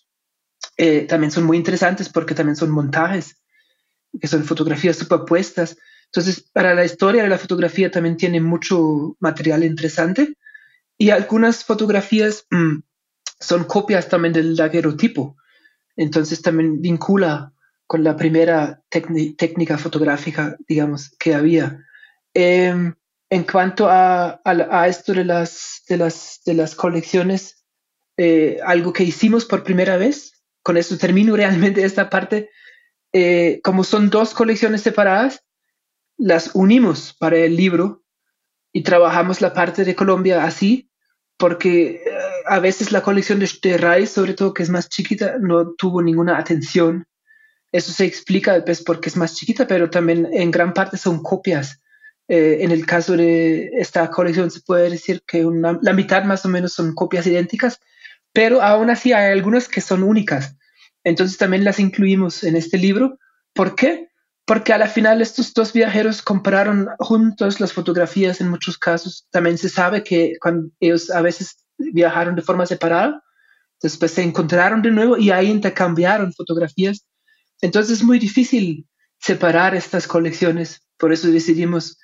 [0.77, 3.41] Eh, también son muy interesantes porque también son montajes,
[4.21, 5.77] que son fotografías superpuestas.
[6.07, 10.37] Entonces, para la historia de la fotografía también tiene mucho material interesante.
[10.97, 12.79] Y algunas fotografías mm,
[13.41, 15.37] son copias también del daguerrotipo.
[15.97, 17.53] Entonces también vincula
[17.87, 21.85] con la primera técnica fotográfica, digamos, que había.
[22.35, 22.95] Em,
[23.31, 24.41] en cuanto a,
[24.87, 27.65] esto de las, de las, de las colecciones,
[28.17, 32.51] eh, algo que hicimos por primera vez, con esto termino realmente esta parte,
[33.13, 35.45] eh, como son dos colecciones separadas,
[36.17, 38.03] las unimos para el libro
[38.73, 40.91] y trabajamos la parte de Colombia así,
[41.37, 42.11] porque eh,
[42.47, 46.39] a veces la colección de, de sobre todo que es más chiquita, no tuvo ninguna
[46.39, 47.07] atención.
[47.71, 51.81] Eso se explica pues, porque es más chiquita, pero también en gran parte son copias
[52.29, 55.43] eh, en el caso de esta colección se puede decir que
[55.81, 57.81] la mitad más o menos son copias idénticas,
[58.35, 60.55] pero aún así hay algunas que son únicas.
[61.09, 63.19] Entonces también las incluimos en este libro.
[63.55, 64.09] ¿Por qué?
[64.45, 69.27] Porque a la final estos dos viajeros compraron juntos las fotografías en muchos casos.
[69.31, 73.23] También se sabe que cuando ellos a veces viajaron de forma separada,
[73.81, 77.07] después se encontraron de nuevo y ahí intercambiaron fotografías.
[77.63, 78.87] Entonces es muy difícil
[79.19, 80.83] separar estas colecciones.
[80.99, 81.99] Por eso decidimos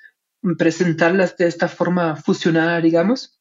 [0.57, 3.39] presentarlas de esta forma fusionada, digamos.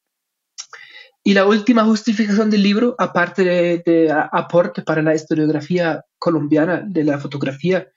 [1.26, 7.18] Y la última justificación del libro, aparte de, aporte para la historiografía colombiana de la
[7.18, 7.88] fotografía,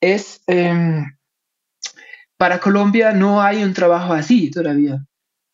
[0.00, 1.04] es em,
[2.38, 5.04] para Colombia no hay un trabajo así todavía.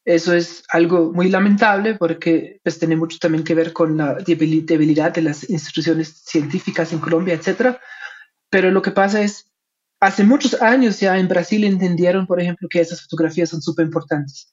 [0.05, 5.13] Eso es algo muy lamentable porque pues, tiene mucho también que ver con la debilidad
[5.13, 7.79] de las instituciones científicas en Colombia, etc.
[8.49, 9.53] Pero lo que pasa es
[10.01, 14.53] hace muchos años ya en Brasil entendieron, por ejemplo, que esas fotografías son súper importantes.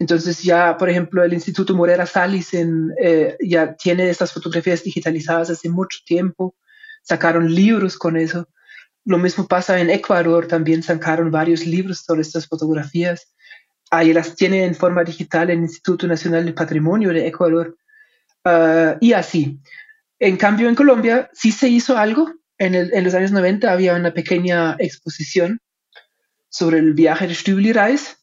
[0.00, 5.68] Entonces ya, por ejemplo, el Instituto Morera Salis eh, ya tiene estas fotografías digitalizadas hace
[5.68, 6.56] mucho tiempo,
[7.02, 8.48] sacaron libros con eso.
[9.04, 13.34] Lo mismo pasa en Ecuador, también sacaron varios libros sobre estas fotografías.
[13.90, 17.76] Ahí las tiene en forma digital el Instituto Nacional del Patrimonio de Ecuador.
[18.44, 19.60] Ah, y así.
[20.18, 24.76] En cambio, en Colombia sí se hizo algo, en, los años 90 había una pequeña
[24.78, 25.60] exposición
[26.48, 28.19] sobre el viaje de Stübli Reis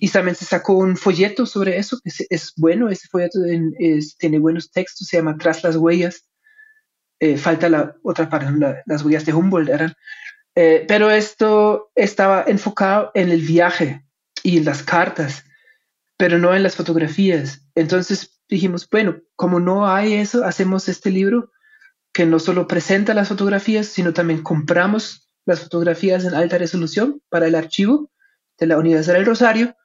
[0.00, 3.38] y también se sacó un folleto sobre eso, que es, bueno, ese folleto
[4.18, 6.28] tiene buenos textos, se llama Tras las huellas.
[7.20, 9.94] Eh, falta la otra parte, las huellas de Humboldt eran.
[10.56, 14.04] Eh, pero esto estaba enfocado en el viaje
[14.42, 15.44] y en las cartas,
[16.16, 17.66] pero no en las fotografías.
[17.74, 21.50] Entonces dijimos, bueno, como no hay eso, hacemos este libro
[22.12, 27.46] que no solo presenta las fotografías, sino también compramos las fotografías en alta resolución para
[27.46, 28.10] el archivo
[28.58, 29.76] de la Universidad del Rosario.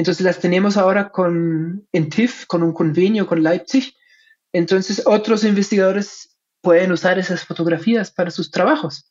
[0.00, 3.94] Entonces las tenemos ahora con, en TIFF, con un convenio con Leipzig.
[4.52, 9.10] Entonces otros investigadores pueden usar esas fotografías para sus trabajos.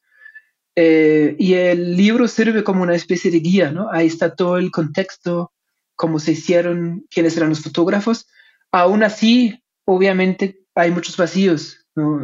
[0.76, 3.90] Eh, y el libro sirve como una especie de guía, ¿no?
[3.92, 5.52] Ahí está todo el contexto,
[5.96, 8.28] cómo se hicieron, quiénes eran los fotógrafos.
[8.72, 11.80] Aún así, obviamente, hay muchos vacíos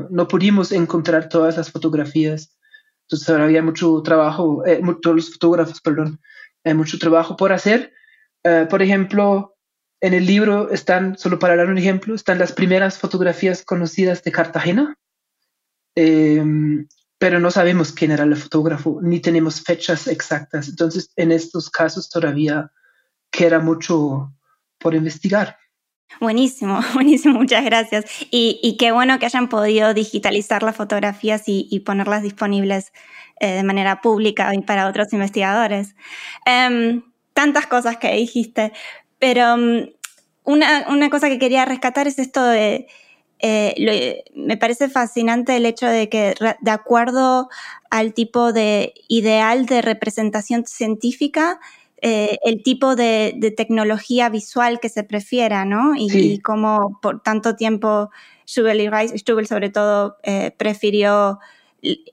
[0.09, 2.57] no, pudimos encontrar todas las fotografías.
[3.03, 6.19] Entonces ahora había mucho trabajo, eh, todos los fotógrafos, perdón,
[6.63, 7.93] hay mucho trabajo por hacer.
[8.45, 9.55] Eh, por ejemplo,
[9.99, 14.31] en el libro están, solo para dar un ejemplo, están las primeras fotografías conocidas de
[14.31, 14.95] Cartagena,
[15.95, 20.69] em, pero no sabemos quién era el fotógrafo, ni tenemos fechas exactas.
[20.69, 22.71] Entonces, en estos casos todavía
[23.31, 24.31] queda mucho
[24.77, 25.57] por investigar.
[26.21, 28.05] Buenísimo, buenísimo, muchas gracias.
[28.29, 32.93] Y, qué bueno que hayan podido digitalizar las fotografías y, ponerlas disponibles
[33.39, 35.95] eh, de manera pública y para otros investigadores.
[36.45, 37.01] Em,
[37.35, 38.71] tantas cosas que dijiste,
[39.19, 39.89] pero mm,
[40.45, 42.87] una, cosa que quería rescatar es esto de
[43.39, 47.49] eh, me parece fascinante el hecho de que de acuerdo
[47.91, 51.59] al tipo de ideal de representación científica,
[52.01, 55.93] eh, el tipo de, tecnología visual que se prefiera, ¿no?
[55.97, 58.09] Y, cómo por tanto tiempo
[58.47, 61.39] Stubel y Rice, Stubel sobre todo, eh, prefirió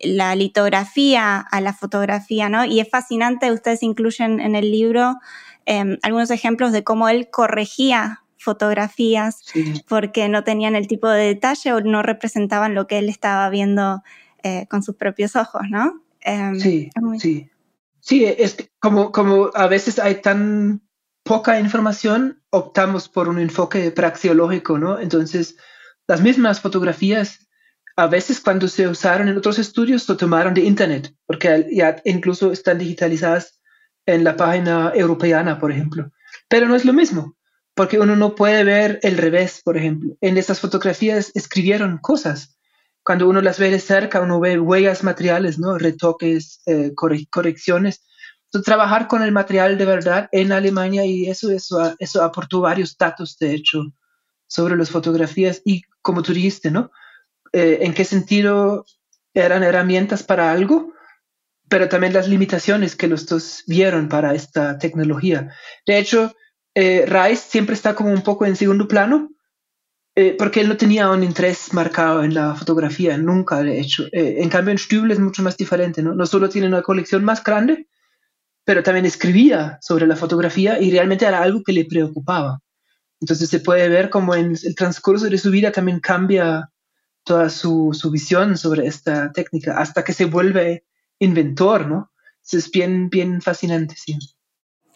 [0.00, 2.64] la litografía a la fotografía, ¿no?
[2.64, 5.18] Y es fascinante, ustedes incluyen en el libro
[5.64, 9.44] em, algunos ejemplos de cómo él corregía fotografías
[9.88, 14.02] porque no tenían el tipo de detalle o no representaban lo que él estaba viendo
[14.42, 16.02] eh, con sus propios ojos, ¿no?
[16.20, 17.48] Em, sí, sí.
[18.00, 20.82] Sí, es como, como a veces hay tan
[21.22, 24.98] poca información, optamos por un enfoque praxiológico, ¿no?
[24.98, 25.56] Entonces,
[26.08, 27.46] las mismas fotografías,
[27.96, 32.52] a veces cuando se usaron en otros estudios, se tomaron de Internet, porque ya incluso
[32.52, 33.60] están digitalizadas
[34.06, 36.10] en la página europeana, por ejemplo.
[36.48, 37.36] Pero no es lo mismo
[37.74, 40.14] porque uno no puede ver el revés, por ejemplo.
[40.20, 42.56] En esas fotografías escribieron cosas.
[43.02, 45.78] Cuando uno las ve de cerca, uno ve huellas materiales, ¿no?
[45.78, 48.04] retoques, eh, correcciones.
[48.44, 52.96] Entonces, trabajar con el material de verdad en Alemania y eso, eso, eso aportó varios
[52.96, 53.82] datos, de hecho,
[54.46, 56.90] sobre las fotografías y como dijiste, ¿no?
[57.52, 58.84] Eh, ¿En qué sentido
[59.34, 60.92] eran herramientas para algo?
[61.72, 65.54] pero también las limitaciones que los dos vieron para esta tecnología.
[65.86, 66.34] De hecho,
[66.74, 69.30] eh, Rice siempre está como un poco en segundo plano,
[70.14, 74.04] eh, porque él no tenía un interés marcado en la fotografía, nunca de hecho.
[74.12, 76.26] Eh, en cambio, en Stübel es mucho más diferente, ¿no?
[76.26, 77.88] Solo tiene una colección más grande,
[78.66, 82.60] pero también escribía sobre la fotografía y realmente era algo que le preocupaba.
[83.18, 86.68] Entonces se puede ver como en el transcurso de su vida también cambia
[87.24, 90.84] toda su, su visión sobre esta técnica hasta que se vuelve
[91.18, 92.12] inventor, ¿no?
[92.50, 94.18] es bien, bien fascinante, sí.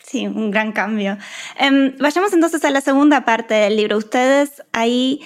[0.03, 1.19] Sí, un gran cambio.
[1.59, 3.97] Em, vayamos entonces a la segunda parte del libro.
[3.97, 5.21] Ustedes ahí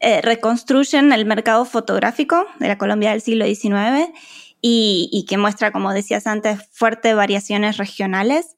[0.00, 4.12] eh, reconstruyen el mercado fotográfico de la Colombia del siglo XIX
[4.60, 8.56] y, que muestra, como decías antes, fuertes variaciones regionales.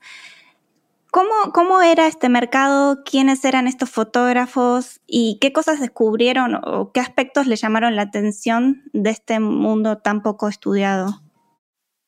[1.10, 3.02] ¿Cómo, ¿Cómo era este mercado?
[3.04, 5.00] ¿Quiénes eran estos fotógrafos?
[5.06, 10.22] ¿Y qué cosas descubrieron o qué aspectos le llamaron la atención de este mundo tan
[10.22, 11.22] poco estudiado?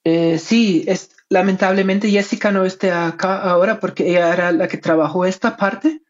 [0.05, 5.25] Eh, sí, es, lamentablemente Jessica no está acá ahora porque ella era la que trabajó
[5.25, 6.03] esta parte.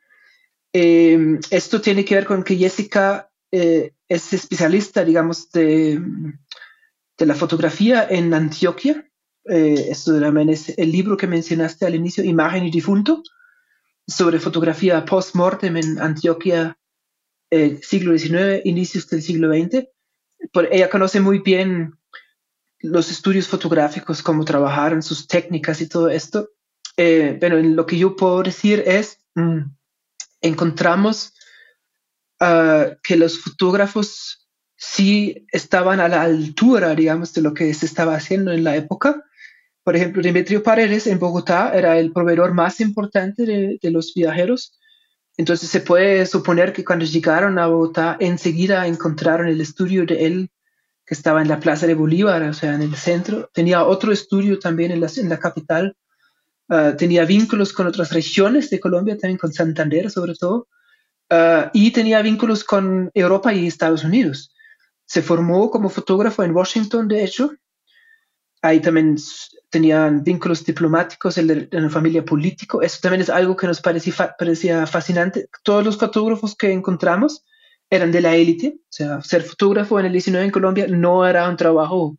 [0.73, 6.01] Em, esto tiene que ver con que Jessica eh, es especialista, digamos, de,
[7.19, 9.10] de, la fotografía en Antioquia.
[9.45, 13.23] Eh, esto también es el libro que mencionaste al inicio, Imagen y Difunto,
[14.07, 16.77] sobre fotografía post-mortem en Antioquia,
[17.83, 19.89] siglo XIX, inicios del siglo XX.
[20.71, 21.99] ella conoce muy bien
[22.81, 26.51] los estudios fotográficos, cómo trabajaron, sus técnicas y todo esto.
[26.97, 29.61] Eh, lo que yo puedo decir es, mm,
[30.41, 31.35] encontramos
[32.41, 38.15] ah, que los fotógrafos sí estaban a la altura, digamos, de lo que se estaba
[38.15, 39.25] haciendo en la época.
[39.83, 44.79] Por ejemplo, Demetrio Paredes en Bogotá era el proveedor más importante de, de los viajeros.
[45.37, 50.51] Entonces se puede suponer que cuando llegaron a Bogotá enseguida encontraron el estudio de él
[51.11, 53.51] que estaba en la Plaza de Bolívar, o sea, en el centro.
[53.53, 55.97] Tenía otro estudio también en la, en la capital.
[56.69, 60.69] Ah, tenía vínculos con otras regiones de Colombia, también con Santander sobre todo.
[61.29, 64.55] Ah, y tenía vínculos con Europa y Estados Unidos.
[65.05, 67.55] Se formó como fotógrafo en Washington, de hecho.
[68.63, 69.17] Ahí también
[69.71, 72.83] tenían vínculos diplomáticos en la, familia político.
[72.83, 75.49] Eso también es algo que nos parecía, parecía fascinante.
[75.63, 77.45] Todos los fotógrafos que encontramos
[77.89, 78.81] eran de la élite.
[78.81, 82.19] O sea, ser fotógrafo en el 19 en Colombia no era un trabajo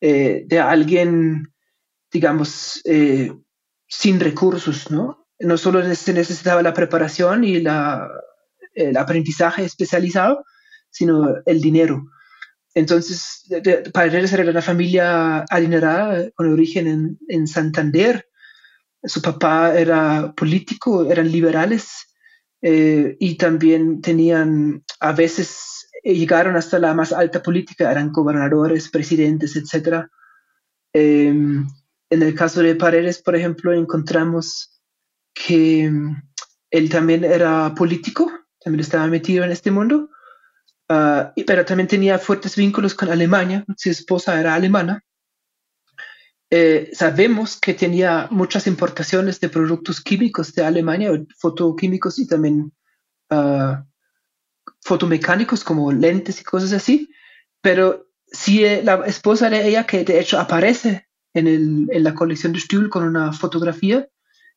[0.00, 1.52] eh, de alguien,
[2.10, 3.32] digamos, eh,
[3.86, 5.26] sin recursos, ¿no?
[5.38, 10.44] No solo se necesitaba la preparación y el aprendizaje especializado,
[10.90, 12.06] sino el dinero.
[12.74, 13.46] Entonces,
[13.92, 18.28] Paredes era una familia adinerada con origen en, en Santander.
[19.02, 22.14] Su papá era político, eran liberales
[22.66, 28.88] eh, y también tenían, a veces eh, llegaron hasta la más alta política, eran gobernadores,
[28.88, 30.06] presidentes, etc.
[30.94, 31.66] Em,
[32.08, 34.80] en el caso de Paredes, por ejemplo, encontramos
[35.34, 36.16] que mm,
[36.70, 40.08] él también era político, también estaba metido en este mundo,
[40.88, 45.04] ah, pero también tenía fuertes vínculos con Alemania, su esposa era alemana,
[46.50, 52.72] eh, sabemos que tenía muchas importaciones de productos químicos de Alemania, fotoquímicos y también
[53.30, 53.76] uh,
[54.80, 57.10] fotomecánicos como lentes y cosas así,
[57.60, 62.14] pero si eh, la esposa de ella, que de hecho aparece en, el, en la
[62.14, 64.08] colección de Stuhl con una fotografía,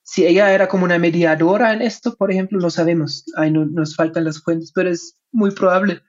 [0.03, 3.25] Si ella era como una mediadora en esto, por ejemplo, no sabemos.
[3.35, 6.01] Ahí no, nos faltan las fuentes, pero es muy probable.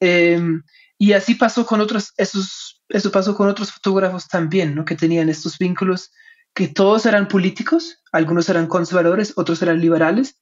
[0.00, 0.62] Em,
[0.98, 4.84] y así pasó con otros, eso pasó con otros fotógrafos también, ¿no?
[4.84, 6.10] Que tenían estos vínculos,
[6.54, 10.40] que todos eran políticos, algunos eran conservadores, otros eran liberales.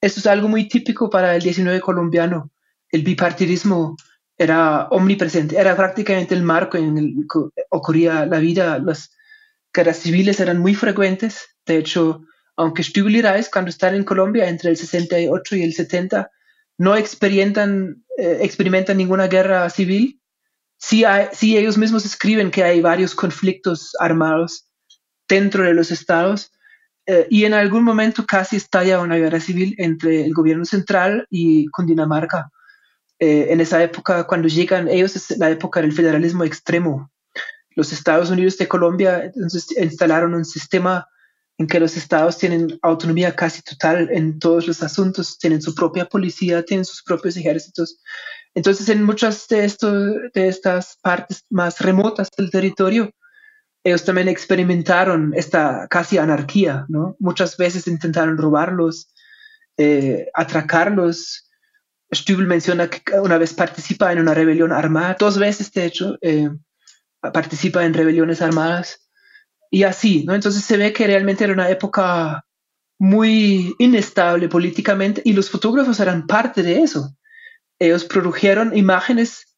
[0.00, 2.50] Esto es algo muy típico para el 19 colombiano.
[2.90, 3.96] El bipartidismo
[4.38, 8.78] era omnipresente, era prácticamente el marco en el que ocurría la vida.
[8.78, 9.10] Las
[9.72, 11.48] guerras civiles eran muy frecuentes.
[11.64, 12.22] De hecho,
[12.56, 16.30] aunque Reis, cuando están en Colombia entre el 68 y el 70,
[16.78, 20.20] no experimentan, eh, experimentan ninguna guerra civil,
[20.78, 21.04] sí,
[21.56, 24.66] ellos mismos escriben que hay varios conflictos armados
[25.28, 26.52] dentro de los estados
[27.06, 31.66] eh, y en algún momento casi estalla una guerra civil entre el gobierno central y
[31.68, 32.50] Cundinamarca.
[33.18, 37.10] Eh, en esa época, cuando llegan ellos, es la época del federalismo extremo.
[37.70, 41.08] Los Estados Unidos de Colombia entonces instalaron un sistema
[41.58, 46.04] en que los estados tienen autonomía casi total en todos los asuntos, tienen su propia
[46.06, 47.98] policía, tienen sus propios ejércitos.
[48.54, 49.60] Entonces, en muchas de,
[50.34, 53.10] de estas partes más remotas del territorio,
[53.84, 57.16] ellos también experimentaron esta casi anarquía, ¿no?
[57.20, 59.14] Muchas veces intentaron robarlos,
[59.76, 61.48] eh, atracarlos.
[62.12, 66.50] Stübel menciona que una vez participa en una rebelión armada, dos veces de hecho, eh,
[67.20, 69.05] participa en rebeliones armadas
[69.70, 70.34] y así, ¿no?
[70.34, 72.44] Entonces se ve que realmente era una época
[72.98, 77.14] muy inestable políticamente y los fotógrafos eran parte de eso.
[77.78, 79.56] Ellos produjeron imágenes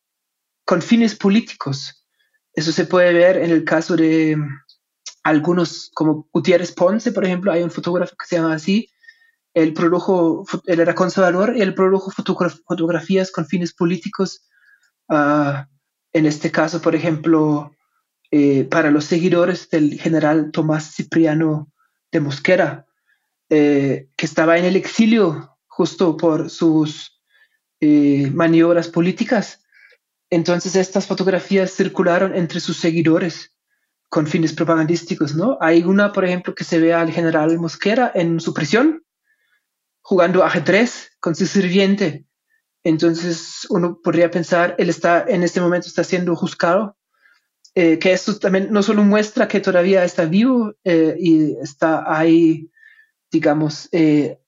[0.64, 2.04] con fines políticos.
[2.52, 4.36] Eso se puede ver en el caso de
[5.22, 8.88] algunos, como Gutiérrez Ponce, por ejemplo, hay un fotógrafo que se llama así.
[9.54, 14.46] Él produjo, él era conservador y él produjo fotografías con fines políticos.
[15.08, 15.68] Ah,
[16.12, 17.72] en este caso, por ejemplo,
[18.30, 21.72] eh, para los seguidores del general Tomás Cipriano
[22.12, 22.86] de Mosquera,
[23.48, 27.22] eh, que estaba en el exilio justo por sus
[27.80, 29.62] eh, maniobras políticas.
[30.28, 33.54] Entonces estas fotografías circularon entre sus seguidores
[34.10, 35.56] con fines propagandísticos, ¿no?
[35.62, 39.04] Hay una, por ejemplo, que se ve al general Mosquera en su prisión
[40.02, 42.26] jugando ajedrez con su sirviente.
[42.84, 46.97] Entonces uno podría pensar, él está en este momento está siendo juzgado
[47.80, 52.72] eh, que esto también no solo muestra que todavía está vivo eh, y está ahí,
[53.30, 54.40] digamos, eh,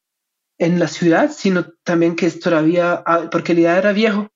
[0.59, 4.33] en la ciudad, sino también que es todavía, ah, porque ya era viejo,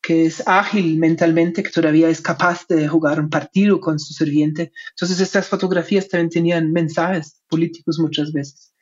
[0.00, 4.72] que es ágil mentalmente, que todavía es capaz de jugar un partido con su sirviente.
[4.90, 8.74] Entonces estas fotografías también tenían mensajes políticos muchas veces.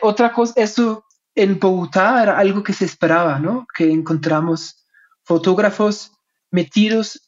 [0.00, 1.04] otra cosa, eso
[1.34, 3.66] en Bogotá era algo que se esperaba, ¿no?
[3.76, 4.86] Que encontramos
[5.24, 6.12] fotógrafos
[6.50, 7.20] metidos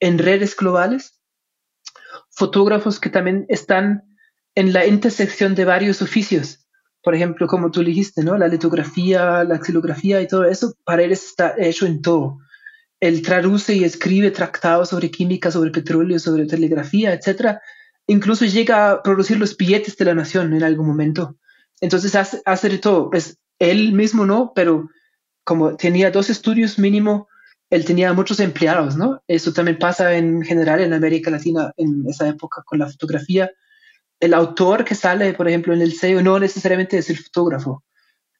[0.00, 1.20] en redes globales,
[2.30, 4.04] fotógrafos que también están
[4.54, 6.66] en la intersección de varios oficios.
[7.02, 8.36] Por ejemplo, como tú dijiste, ¿no?
[8.36, 12.38] La litografía, la xilografía y todo eso, para él está hecho en todo.
[12.98, 17.58] Él traduce y escribe tratados sobre química, sobre petróleo, sobre telegrafía, etc.
[18.06, 21.36] Incluso llega a producir los billetes de la nación en algún momento.
[21.80, 23.10] Entonces hace, hace de todo.
[23.10, 24.88] Pues él mismo no, pero
[25.44, 27.28] como tenía dos estudios mínimo
[27.70, 29.22] él tenía muchos empleados, ¿no?
[29.26, 33.50] Eso también pasa en general en América Latina en esa época con la fotografía.
[34.20, 37.82] El autor que sale, por ejemplo, en el sello no necesariamente es el fotógrafo.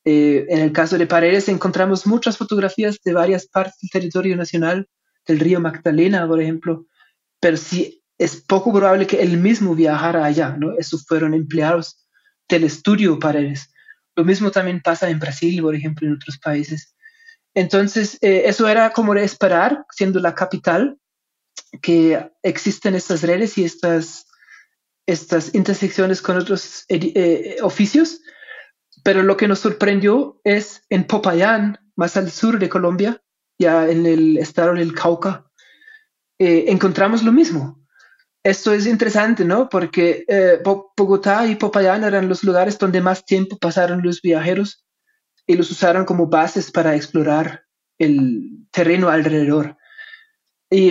[0.04, 4.88] Eh, en el caso de Paredes encontramos muchas fotografías de varias partes del territorio nacional,
[5.26, 6.86] del río Magdalena, por ejemplo,
[7.40, 10.78] pero sí es poco probable que él mismo viajara allá, ¿no?
[10.78, 12.06] Esos fueron empleados
[12.48, 13.72] del estudio Paredes.
[14.14, 16.95] Lo mismo también pasa en Brasil, por ejemplo, en otros países.
[17.56, 20.98] Entonces, eh, eso era como de esperar, siendo la capital,
[21.80, 24.26] que existen estas redes y estas,
[25.06, 28.20] estas intersecciones con otros eh, oficios.
[29.02, 33.22] Pero lo que nos sorprendió es en Popayán, más al sur de Colombia,
[33.58, 35.46] ya en el estado del Cauca,
[36.38, 37.82] eh, encontramos lo mismo.
[38.44, 39.70] Esto es interesante, ¿no?
[39.70, 40.26] Porque
[40.62, 44.85] Bogotá y Popayán eran los lugares donde más tiempo pasaron los viajeros
[45.46, 47.64] y los usaron como bases para explorar
[47.98, 49.76] el terreno alrededor.
[50.70, 50.90] Y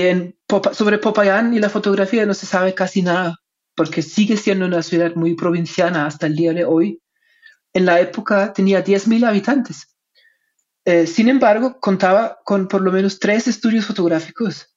[0.72, 3.38] sobre Popayán y la fotografía no se sabe casi nada,
[3.76, 7.02] porque sigue siendo una ciudad muy provinciana hasta el día de hoy.
[7.74, 9.96] En la época tenía 10.000 habitantes.
[10.86, 14.74] Eh, sin embargo, contaba con por lo menos tres estudios fotográficos.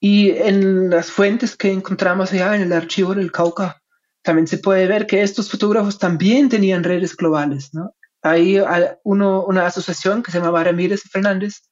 [0.00, 3.82] Y en las fuentes que encontramos allá en el archivo del Cauca,
[4.22, 7.94] también se puede ver que estos fotógrafos también tenían redes globales, ¿no?
[8.30, 8.60] Ahí
[9.04, 11.62] una asociación que se llamaba Ramírez Fernández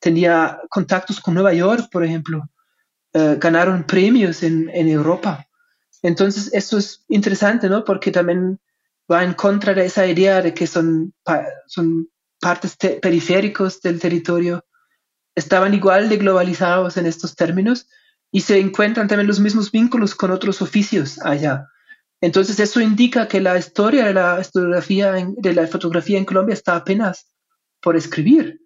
[0.00, 2.48] tenía contactos con Nueva York, por ejemplo.
[3.12, 5.46] Eh, ganaron premios en, en, Europa.
[6.02, 7.84] Entonces, eso es interesante, ¿no?
[7.84, 8.60] Porque también
[9.10, 11.14] va en contra de esa idea de que son,
[11.66, 12.08] son
[12.40, 14.64] partes periféricos del territorio.
[15.34, 17.88] Estaban igual de globalizados en estos términos
[18.30, 21.68] y se encuentran también los mismos vínculos con otros oficios allá.
[22.26, 26.74] Entonces, eso indica que la historia de la, fotografía de la fotografía en Colombia está
[26.74, 27.32] apenas
[27.80, 28.62] por escribir.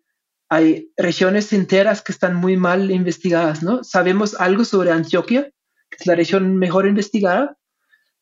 [0.49, 3.85] Hay regiones enteras que están muy mal investigadas, ¿no?
[3.85, 5.51] Sabemos algo sobre Antioquia,
[5.91, 7.59] que es la región mejor investigada,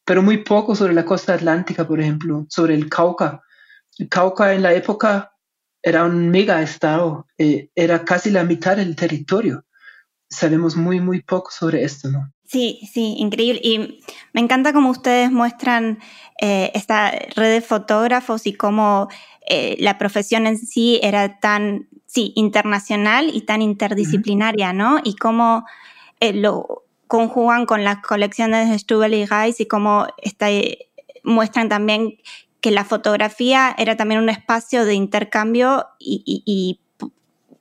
[0.04, 3.40] pero muy poco sobre la costa atlántica, por ejemplo, sobre el Cauca.
[3.96, 5.36] El Cauca en la época
[5.80, 9.64] era un mega estado, eh, era casi la mitad del territorio.
[10.28, 12.32] Sabemos muy, muy poco sobre esto, ¿no?
[12.48, 13.60] Sí, sí, increíble.
[13.62, 14.00] Y
[14.32, 15.98] me encanta cómo ustedes muestran
[16.40, 19.08] eh, esta red de fotógrafos y cómo
[19.46, 24.98] eh, la profesión en sí era tan, sí, internacional y tan interdisciplinaria, ¿no?
[25.04, 25.66] Y cómo
[26.20, 30.46] eh, lo conjugan con las colecciones de Stubel y Geis y cómo está,
[31.24, 32.16] muestran también
[32.62, 36.80] que la fotografía era también un espacio de intercambio y, y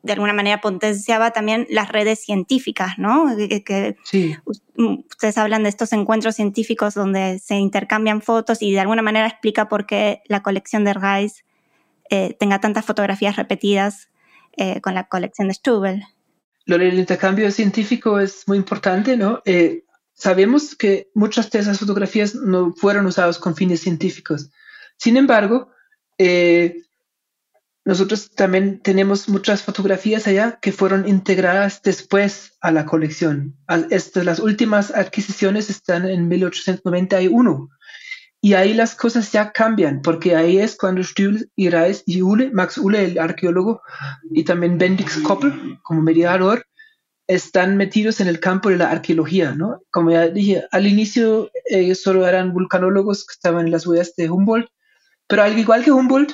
[0.04, 3.26] de alguna manera potenciaba también las redes científicas, ¿no?
[3.38, 4.36] Que, sí.
[4.76, 9.68] Ustedes hablan de estos encuentros científicos donde se intercambian fotos y de alguna manera explica
[9.68, 11.44] por qué la colección de Reis
[12.10, 14.10] eh, tenga tantas fotografías repetidas
[14.56, 16.04] eh, con la colección de Stubel.
[16.66, 19.42] Lo del intercambio científico es muy importante, ¿no?
[19.46, 19.84] Eh,
[20.14, 24.50] sabemos que muchas de esas fotografías no fueron usadas con fines científicos.
[24.98, 25.70] Sin embargo,
[27.88, 33.56] nosotros también tenemos muchas fotografías allá que fueron integradas después a la colección.
[33.92, 37.70] Estas, las últimas adquisiciones están en 1891.
[38.42, 42.52] Y ahí las cosas ya cambian, porque ahí es cuando Stühl y Reis y Ule,
[42.52, 43.82] Max Ule, el arqueólogo,
[44.32, 46.66] y también Bendix Koppel, como mediador,
[47.26, 49.82] están metidos en el campo de la arqueología, ¿no?
[49.92, 54.30] Como ya dije, al inicio ellos solo eran vulcanólogos que estaban en las huellas de
[54.30, 54.68] Humboldt,
[55.26, 56.34] pero al igual que Humboldt,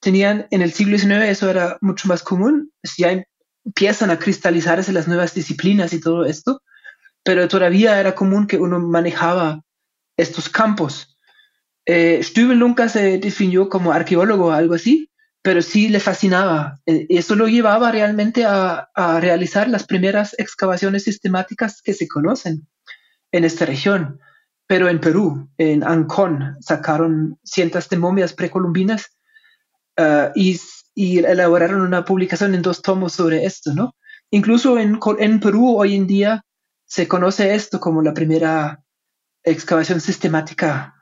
[0.00, 3.22] tenían en el siglo XIX, eso era mucho más común, ya
[3.64, 6.62] empiezan a cristalizarse las nuevas disciplinas y todo esto,
[7.22, 9.62] pero todavía era común que uno manejaba
[10.16, 11.16] estos campos.
[11.86, 15.10] Eh, Stübel nunca se definió como arqueólogo o algo así,
[15.42, 16.78] pero sí le fascinaba.
[16.86, 22.66] Eh, eso lo llevaba realmente a, a, realizar las primeras excavaciones sistemáticas que se conocen
[23.32, 24.20] en esta región.
[24.66, 29.16] Pero en Perú, en Ancón, sacaron cientos de momias precolumbinas
[30.00, 30.58] Ah, y,
[31.18, 33.94] elaboraron una publicación en dos tomos sobre esto, ¿no?
[34.30, 36.44] Incluso en, en, Perú hoy en día
[36.86, 38.82] se conoce esto como la primera
[39.44, 40.94] excavación sistemática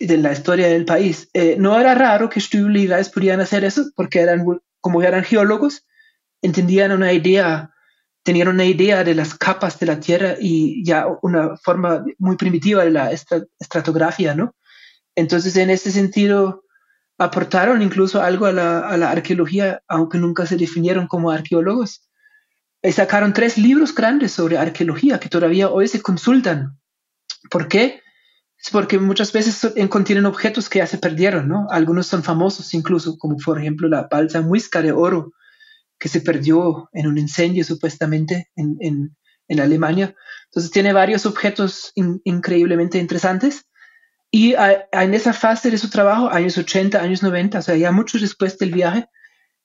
[0.00, 1.28] de la historia del país.
[1.34, 4.44] Eh, no era raro que Stübel y Reis pudieran hacer eso porque eran,
[4.80, 5.84] como eran geólogos,
[6.42, 7.72] entendían una idea,
[8.22, 12.84] tenían una idea de las capas de la Tierra y ya una forma muy primitiva
[12.84, 14.54] de la estratografía, ¿no?
[15.14, 16.64] Entonces, en ese sentido,
[17.18, 22.08] aportaron incluso algo a la, arqueología, aunque nunca se definieron como arqueólogos.
[22.80, 26.78] Y sacaron tres libros grandes sobre arqueología que todavía hoy se consultan.
[27.50, 28.00] ¿Por qué?
[28.56, 31.66] Es porque muchas veces contienen objetos que ya se perdieron, ¿no?
[31.70, 35.32] Algunos son famosos incluso, como por ejemplo la balsa muisca de oro,
[35.98, 39.16] que se perdió en un incendio supuestamente en,
[39.60, 40.14] Alemania.
[40.50, 43.67] Entonces tiene varios objetos increíblemente interesantes
[44.30, 44.54] y
[44.92, 48.58] en esa fase de su trabajo, años 80, años 90, o sea, ya mucho después
[48.58, 49.08] del viaje,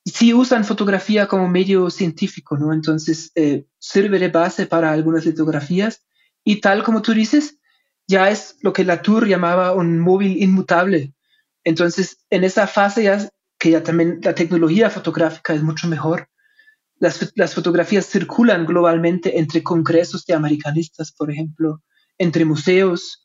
[0.05, 2.73] sí usan fotografía como medio científico, ¿no?
[2.73, 6.05] Entonces eh, sirve de base para algunas litografías
[6.45, 7.59] y tal como tú dices,
[8.07, 11.13] ya es lo que Latour llamaba un móvil inmutable.
[11.63, 16.27] Entonces, en esa fase ya, que ya también la tecnología fotográfica es mucho mejor,
[16.99, 21.81] las, las fotografías circulan globalmente entre congresos de americanistas, por ejemplo,
[22.17, 23.22] entre museos,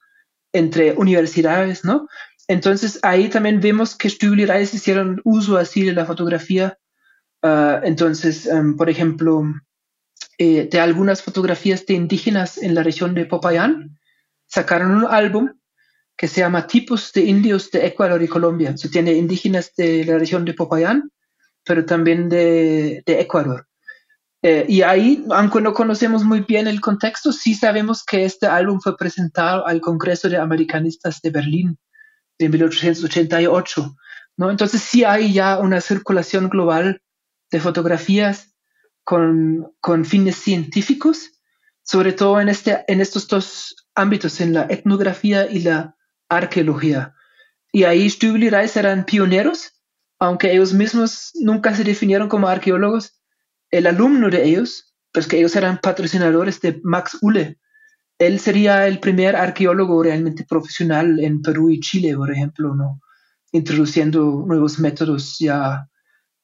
[0.53, 2.09] entre universidades, ¿no?
[2.49, 6.79] Entonces ahí también vemos que Stübel y Reis hicieron uso así de la fotografía.
[7.43, 9.45] Ah, entonces, em, por ejemplo,
[10.39, 13.99] eh, de algunas fotografías de indígenas en la región de Popayán,
[14.47, 15.53] sacaron un álbum
[16.17, 18.77] que se llama Tipos de Indios de Ecuador y Colombia.
[18.77, 21.13] Se tiene indígenas de la región de Popayán,
[21.65, 23.68] pero también de, de Ecuador.
[24.43, 28.81] Eh, y ahí, aunque no conocemos muy bien el contexto, sí sabemos que este álbum
[28.81, 31.79] fue presentado al Congreso de Americanistas de Berlín
[32.39, 33.97] en 1888.
[34.37, 34.51] ¿no?
[34.51, 37.03] Entonces sí hay ya una circulación global
[37.51, 38.55] de fotografías
[39.03, 41.33] con, con fines científicos,
[41.83, 45.97] sobre todo en, este, en estos dos ámbitos, en la etnografía y la
[46.29, 47.15] arqueología.
[47.73, 49.83] Y ahí Stübel y Reis eran pioneros,
[50.19, 53.18] aunque ellos mismos nunca se definieron como arqueólogos,
[53.71, 57.59] el alumno de ellos, pues que ellos eran patrocinadores de Max Ulle,
[58.19, 63.01] él sería el primer arqueólogo realmente profesional en Perú y Chile, por ejemplo, ¿no?
[63.53, 65.89] introduciendo nuevos métodos ya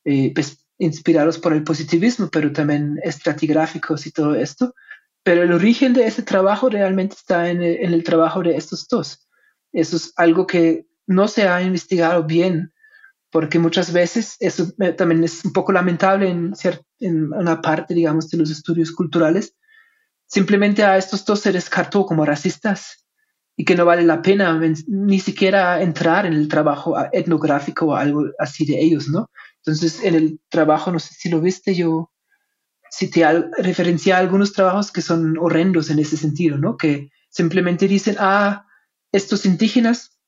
[0.05, 4.75] eh, pues, inspirados por el positivismo, pero también estratigráficos y todo esto.
[5.23, 9.27] Pero el origen de ese trabajo realmente está en el, trabajo de estos dos.
[9.73, 12.73] Eso es algo que no se ha investigado bien,
[13.31, 16.55] porque muchas veces eso eh, también es un poco lamentable en,
[17.05, 19.55] en una parte, digamos, de los estudios culturales.
[20.27, 23.05] Simplemente a estos dos se descartó como racistas
[23.57, 28.25] y que no vale la pena ni siquiera entrar en el trabajo etnográfico o algo
[28.39, 29.31] así de ellos, ¿no?
[29.59, 32.11] Entonces, en el trabajo, no sé si lo viste, yo
[32.91, 36.77] cité al, referencié a algunos trabajos que son horrendos en ese sentido, ¿no?
[36.77, 38.67] Que simplemente dicen, ah,
[39.13, 40.19] estos indígenas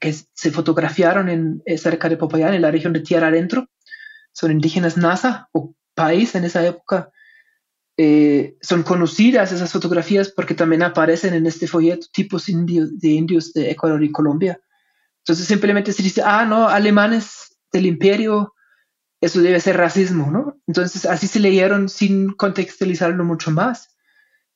[0.00, 3.68] que se fotografiaron en, eh, cerca de Popayán, en la región de Tierra Adentro,
[4.32, 7.10] son indígenas NASA o país en esa época,
[7.96, 13.52] eh, son conocidas esas fotografías porque también aparecen en este folleto tipos indios, de indios
[13.52, 14.60] de Ecuador y Colombia.
[15.18, 18.52] Entonces simplemente se dice, ah, no, alemanes del imperio,
[19.20, 20.60] eso debe ser racismo, ¿no?
[20.66, 23.96] Entonces así se leyeron sin contextualizarlo mucho más,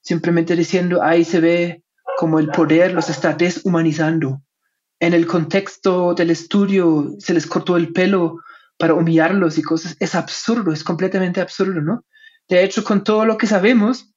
[0.02, 1.84] simplemente diciendo, ahí se ve
[2.18, 4.42] como el poder los está deshumanizando.
[5.00, 8.40] En el contexto del estudio se les cortó el pelo
[8.78, 9.96] para humillarlos y cosas.
[10.00, 12.04] Es absurdo, es completamente absurdo, ¿no?
[12.48, 14.14] De hecho, con todo lo que sabemos,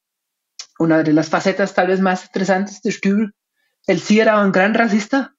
[0.79, 3.35] una de las facetas tal vez más interesantes de Stühl,
[3.87, 5.35] él sí era un gran racista,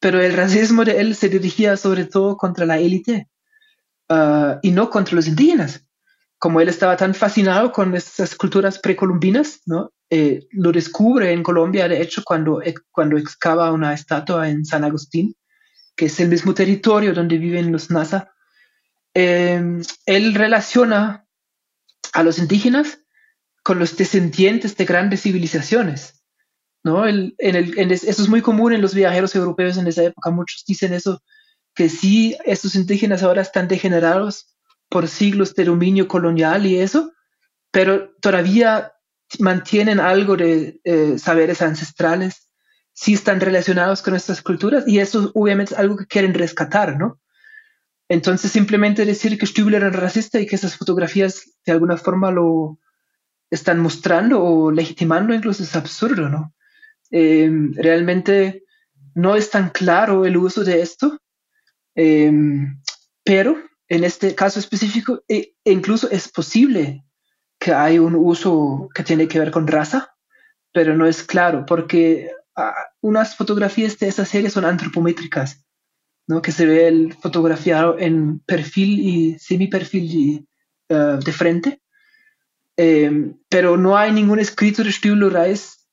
[0.00, 3.28] pero el racismo de él se dirigía sobre todo contra la élite
[4.08, 5.84] uh, y no contra los indígenas.
[6.38, 9.92] Como él estaba tan fascinado con esas culturas precolombinas, ¿no?
[10.10, 15.34] Eh, lo descubre en Colombia, de hecho, cuando, cuando excava una estatua en San Agustín,
[15.96, 18.33] que es el mismo territorio donde viven los Nasa.
[19.14, 21.26] Eh, él relaciona
[22.12, 23.00] a los indígenas
[23.62, 26.22] con los descendientes de grandes civilizaciones.
[26.84, 27.06] ¿no?
[27.08, 30.30] En eso es muy común en los viajeros europeos en esa época.
[30.30, 31.22] Muchos dicen eso,
[31.74, 34.54] que sí, estos indígenas ahora están degenerados
[34.88, 37.12] por siglos de dominio colonial y eso,
[37.70, 38.92] pero todavía
[39.38, 42.48] mantienen algo de eh, saberes ancestrales,
[42.92, 47.18] sí están relacionados con nuestras culturas y eso obviamente es algo que quieren rescatar, ¿no?
[48.08, 52.78] Entonces, simplemente decir que Stübler era racista y que esas fotografías de alguna forma lo
[53.50, 56.54] están mostrando o legitimando incluso es absurdo, ¿no?
[57.10, 58.64] Eh, realmente
[59.14, 61.20] no es tan claro el uso de esto,
[61.94, 62.32] eh,
[63.22, 63.56] pero
[63.88, 67.04] en este caso específico e, e incluso es posible
[67.58, 70.14] que hay un uso que tiene que ver con raza,
[70.72, 75.64] pero no es claro porque ah, unas fotografías de esa serie son antropométricas
[76.26, 76.42] ¿no?
[76.42, 80.48] que se ve el fotografiado en perfil y semi-perfil y,
[80.92, 81.80] uh, de frente.
[82.76, 85.86] Eh, pero no hay ningún escrito de Stübler Reis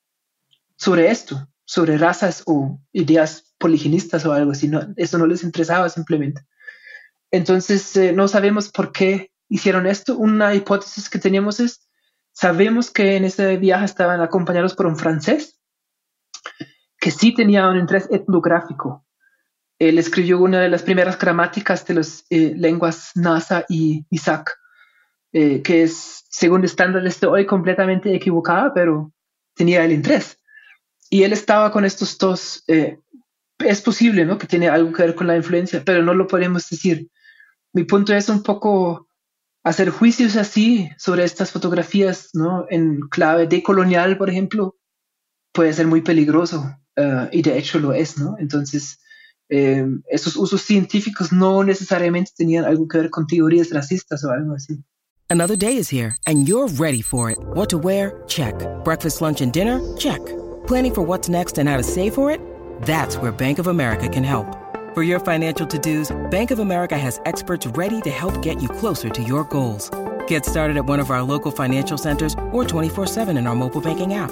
[0.77, 4.67] sobre esto, sobre razas o ideas poligenistas o algo así.
[4.67, 6.41] No, eso no les interesaba simplemente.
[7.29, 10.17] Entonces, eh, no sabemos por qué hicieron esto.
[10.17, 11.87] Una hipótesis que teníamos es,
[12.31, 15.59] sabemos que en ese viaje estaban acompañados por un francés
[16.99, 19.05] que sí tenía un interés etnográfico
[19.81, 24.55] él escribió una de las primeras gramáticas de las eh, lenguas Nasa y Isaac,
[25.33, 29.11] eh, que es, según estándares de hoy, completamente equivocada, pero
[29.55, 30.37] tenía el interés.
[31.09, 32.63] Y él estaba con estos dos.
[32.67, 32.99] Eh,
[33.57, 34.37] es posible, ¿no?
[34.37, 37.09] Que tiene algo que ver con la influencia, pero no lo podemos decir.
[37.73, 39.07] Mi punto es un poco
[39.63, 42.67] hacer juicios así sobre estas fotografías, ¿no?
[42.69, 44.77] En clave decolonial, por ejemplo,
[45.51, 46.77] puede ser muy peligroso.
[47.31, 48.35] y de hecho lo es, ¿no?
[48.37, 48.99] Entonces,
[49.51, 54.55] eh, esos usos científicos no necesariamente tenían algo que ver con teorías racistas o algo
[54.55, 54.81] así.
[55.29, 57.37] Another day is here and you're ready for it.
[57.53, 58.23] What to wear?
[58.27, 58.55] Check.
[58.83, 59.79] Breakfast, lunch and dinner?
[59.97, 60.19] Check.
[60.67, 62.39] Planning for what's next and how to save for it?
[62.83, 64.57] That's where Bank of America can help.
[64.93, 69.09] For your financial to-dos, Bank of America has experts ready to help get you closer
[69.09, 69.89] to your goals.
[70.27, 74.15] Get started at one of our local financial centers or 24-7 in our mobile banking
[74.15, 74.31] app.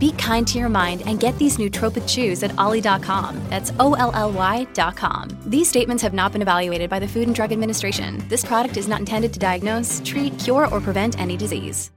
[0.00, 3.40] Be kind to your mind and get these nootropic chews at ollie.com.
[3.48, 5.28] That's O L L Y.com.
[5.46, 8.18] These statements have not been evaluated by the Food and Drug Administration.
[8.28, 11.92] This product is not intended to diagnose, treat, cure, or prevent any disease.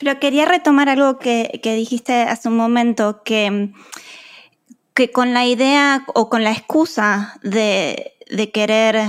[0.00, 3.70] Pero quería retomar algo que, que dijiste hace un momento, que
[4.94, 8.12] que con la idea o con la excusa de,
[8.54, 9.02] querer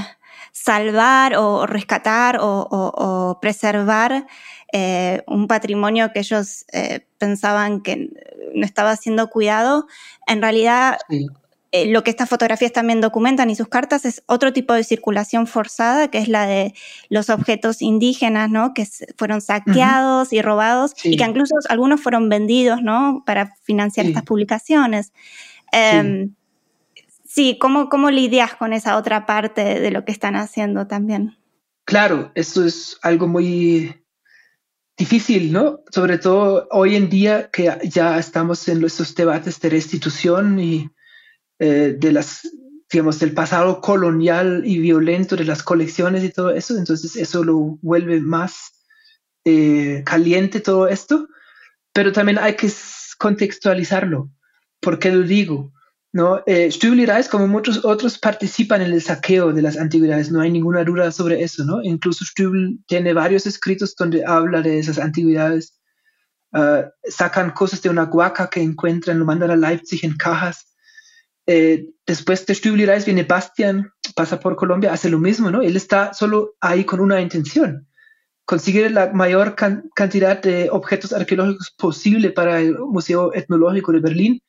[0.51, 4.25] salvar o rescatar o, preservar
[4.73, 8.09] eh, un patrimonio que ellos eh, pensaban que
[8.53, 9.87] no estaba siendo cuidado,
[10.27, 10.97] en realidad
[11.71, 15.45] eh, lo que estas fotografías también documentan y sus cartas es otro tipo de circulación
[15.45, 16.73] forzada, que es la de
[17.09, 18.73] los objetos indígenas, ¿no?
[18.73, 18.87] Que
[19.17, 23.23] fueron saqueados y robados y que incluso algunos fueron vendidos, ¿no?
[23.25, 25.11] Para financiar estas publicaciones.
[27.25, 31.37] sí, em, ¿cómo, ¿cómo lidias con esa otra parte de lo que están haciendo también?
[31.85, 34.04] Claro, eso es algo muy
[34.97, 35.83] difícil, ¿no?
[35.91, 40.89] Sobre todo hoy en día que ya estamos en estos debates de restitución y
[41.59, 42.49] eh, de las,
[42.91, 47.77] digamos, del pasado colonial y violento de las colecciones y todo eso, entonces eso lo
[47.81, 48.71] vuelve más
[49.43, 51.27] eh, caliente todo esto,
[51.93, 52.71] pero también hay que
[53.17, 54.29] contextualizarlo.
[54.79, 55.71] ¿Por qué lo digo?
[56.15, 56.41] ¿No?
[56.45, 60.85] Eh, Rice, como muchos otros, participan en el saqueo de las antigüedades, no hay ninguna
[60.85, 61.83] duda sobre eso, ¿no?
[61.83, 65.77] Incluso Stübel tiene varios escritos donde habla de esas antigüedades.
[66.53, 70.73] Ah, sacan cosas de una huaca que encuentran, lo mandan a Leipzig en cajas.
[71.47, 75.63] Eh, después de Stübel Reis viene Bastian, pasa por Colombia, hace lo mismo, ¿no?
[75.63, 77.89] Él está solo ahí con una intención,
[78.45, 79.53] conseguir la mayor
[79.93, 84.41] cantidad de objetos arqueológicos posible para el Museo Etnológico de Berlín,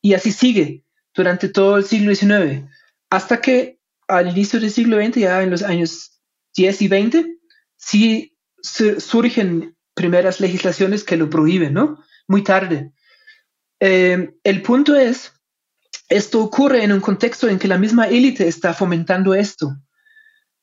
[0.00, 2.64] y así sigue durante todo el siglo XIX,
[3.10, 6.20] hasta que al inicio del siglo XX, ya en los años
[6.54, 7.38] 10 y 20,
[7.76, 12.02] sí surgen primeras legislaciones que lo prohíben, ¿no?
[12.26, 12.92] Muy tarde.
[13.80, 15.32] Eh, el punto es
[16.08, 19.76] esto ocurre en un contexto en que la misma élite está fomentando esto.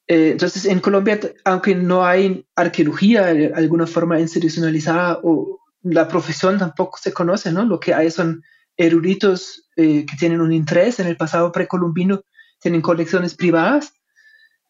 [0.07, 6.57] Eh, entonces, en Colombia, aunque no hay arqueología de alguna forma institucionalizada o la profesión
[6.57, 7.63] tampoco se conoce, ¿no?
[7.63, 8.43] Lo que hay son
[8.77, 12.21] eruditos eh, que tienen un interés en el pasado precolombino,
[12.59, 13.93] tienen colecciones privadas.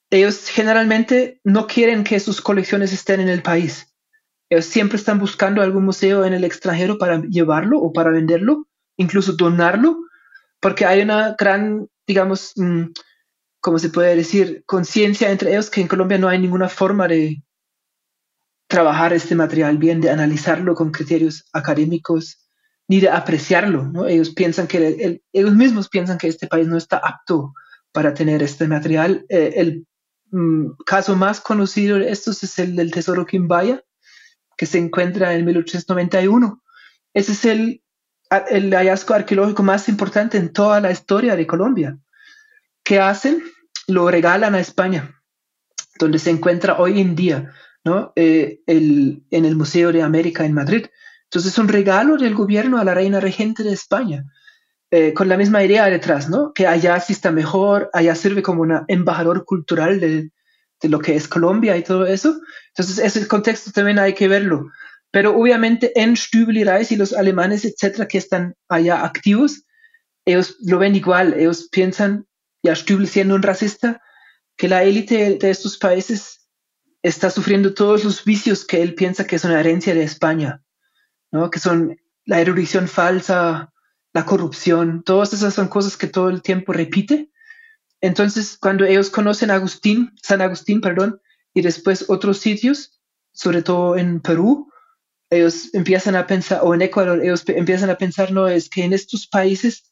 [0.10, 3.94] Ellos generalmente no quieren que sus colecciones estén en el país.
[4.50, 9.34] Ellos siempre están buscando algún museo en el extranjero para llevarlo o para venderlo, incluso
[9.34, 10.06] donarlo
[10.66, 12.86] porque hay una gran, digamos, mm,
[13.62, 14.64] ¿cómo se puede decir?
[14.66, 17.44] Conciencia entre ellos que en Colombia no hay ninguna forma de
[18.68, 22.45] trabajar este material bien, de analizarlo con criterios académicos,
[22.88, 24.08] ni de apreciarlo.
[24.08, 27.54] Ellos piensan que, ellos mismos piensan que este país no está apto
[27.92, 29.26] para tener este material.
[29.30, 29.88] Eh, el
[30.32, 33.84] mm, caso más conocido de estos es el del Tesoro Quimbaya,
[34.58, 36.62] que se encuentra en 1891.
[37.14, 37.82] Ese es el
[38.74, 41.98] hallazgo arqueológico más importante en toda la historia de Colombia.
[42.84, 43.44] ¿Qué hacen?
[43.88, 45.22] Lo regalan a España,
[45.98, 48.14] donde se encuentra hoy en día, ¿no?
[48.16, 50.86] Eh, en el Museo de América en Madrid.
[51.36, 54.24] Entonces es un regalo del gobierno a la reina regente de España,
[54.90, 56.54] eh, con la misma idea detrás, ¿no?
[56.54, 60.32] Que allá sí está mejor, allá sirve como un embajador cultural de,
[60.82, 62.40] de lo que es Colombia y todo eso.
[62.70, 64.72] Entonces ese contexto también hay que verlo.
[65.12, 69.66] Pero obviamente en Stübel y Reis y los alemanes, etcétera, que están allá activos,
[70.24, 71.34] ellos lo ven igual.
[71.34, 72.28] Ellos piensan,
[72.64, 74.02] ya Stübel siendo un racista,
[74.56, 76.48] que la élite de estos países
[77.04, 80.62] está sufriendo todos los vicios que él piensa que es una herencia de España,
[81.36, 81.50] ¿no?
[81.50, 83.74] que son la erudición falsa,
[84.14, 87.30] la corrupción, todas esas son cosas que todo el tiempo repite.
[88.00, 91.20] Entonces, cuando ellos conocen a Agustín, San Agustín, perdón,
[91.54, 93.02] y después otros sitios,
[93.34, 94.72] sobre todo en Perú,
[95.30, 98.94] ellos empiezan a pensar, o en Ecuador, ellos empiezan a pensar, no, es que en
[98.94, 99.92] estos países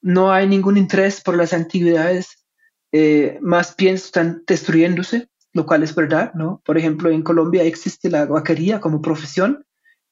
[0.00, 2.44] no hay ningún interés por las antigüedades,
[2.90, 6.60] eh, más bien están destruyéndose, lo cual es verdad, ¿no?
[6.64, 9.64] Por ejemplo, en Colombia existe la guaquería como profesión,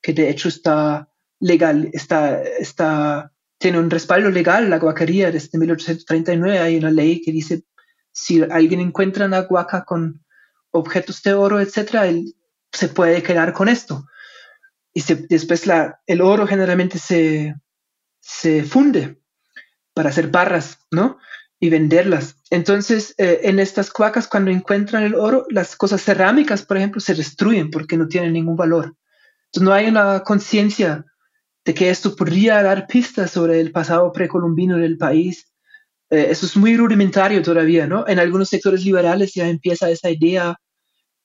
[0.02, 6.58] que de hecho está legal, está, está, tiene un respaldo legal, la guaquería desde 1839,
[6.58, 7.64] hay una ley que dice,
[8.12, 10.24] si alguien encuentra una guaca con
[10.70, 12.34] objetos de oro, etcétera, él
[12.72, 14.04] se puede quedar con esto
[14.92, 17.54] y después la, el oro generalmente se,
[18.20, 19.20] se funde
[19.94, 21.18] para hacer barras, ¿no?
[21.60, 22.36] Y venderlas.
[22.50, 27.14] Entonces, eh, en estas cuacas, cuando encuentran el oro, las cosas cerámicas, por ejemplo, se
[27.14, 28.96] destruyen porque no tienen ningún valor.
[29.50, 31.04] Entonces, no hay una conciencia
[31.64, 35.52] de que esto podría dar pistas sobre el pasado precolombino del país.
[36.10, 38.06] Eh, eso es muy rudimentario todavía, ¿no?
[38.06, 40.56] En algunos sectores liberales ya empieza esa idea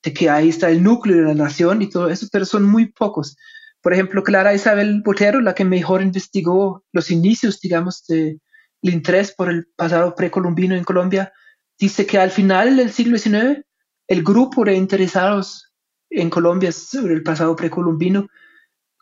[0.02, 2.92] de que ahí está el núcleo de la nación y todo eso, pero son muy
[2.92, 3.36] pocos.
[3.80, 8.40] Por ejemplo, Clara Isabel Botero, la que mejor investigó los inicios, digamos, del
[8.82, 11.32] interés por el pasado precolombino en Colombia,
[11.78, 13.64] dice que al final del siglo XIX,
[14.08, 15.65] el grupo de interesados
[16.10, 18.28] en Colombia sobre el pasado precolombino,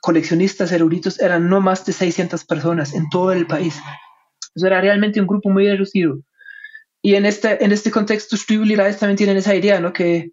[0.01, 3.77] coleccionistas eruditos, eran no más de 600 personas en todo el país.
[4.55, 6.21] Eso era realmente un grupo muy reducido.
[7.03, 9.93] Y en este, en este contexto, Stübli también tienen esa idea, ¿no?
[9.93, 10.33] Que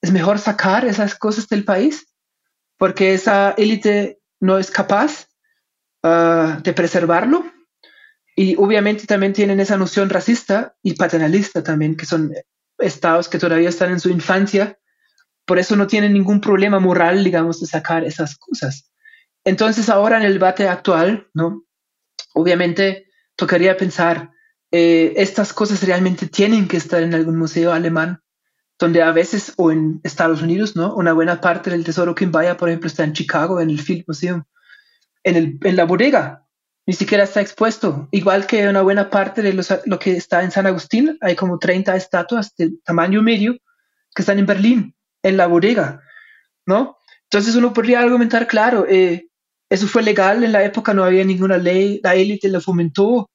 [0.00, 2.06] es mejor sacar esas cosas del país
[2.82, 5.28] porque esa élite no es capaz
[6.02, 7.44] ah, de preservarlo.
[8.34, 12.32] Y obviamente también tienen esa noción racista y paternalista también, que son
[12.78, 14.80] estados que todavía están en su infancia.
[15.44, 18.92] Por eso no tienen ningún problema moral, digamos, de sacar esas cosas.
[19.44, 21.64] Entonces ahora en el debate actual, ¿no?
[22.34, 24.30] Obviamente tocaría pensar,
[24.70, 28.22] eh, estas cosas realmente tienen que estar en algún museo alemán,
[28.78, 30.94] donde a veces, o en Estados Unidos, ¿no?
[30.94, 34.04] Una buena parte del tesoro que vaya, por ejemplo, está en Chicago, en el Field
[34.06, 34.44] Museum,
[35.24, 36.46] en, el, en la bodega,
[36.86, 38.08] ni siquiera está expuesto.
[38.10, 41.94] Igual que una buena parte de lo que está en San Agustín, hay como 30
[41.96, 43.56] estatuas de tamaño medio
[44.14, 46.02] que están en Berlín, en la bodega,
[46.66, 46.96] ¿no?
[47.24, 49.28] Entonces uno podría argumentar, claro, eh,
[49.70, 53.30] eso fue legal en la época, no había ninguna ley, la élite lo fomentó,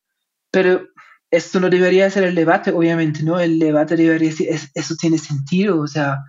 [0.52, 0.88] pero
[1.32, 3.40] esto no debería ser el debate, obviamente, ¿no?
[3.40, 6.20] El debate debería ser, eso tiene sentido, o sea,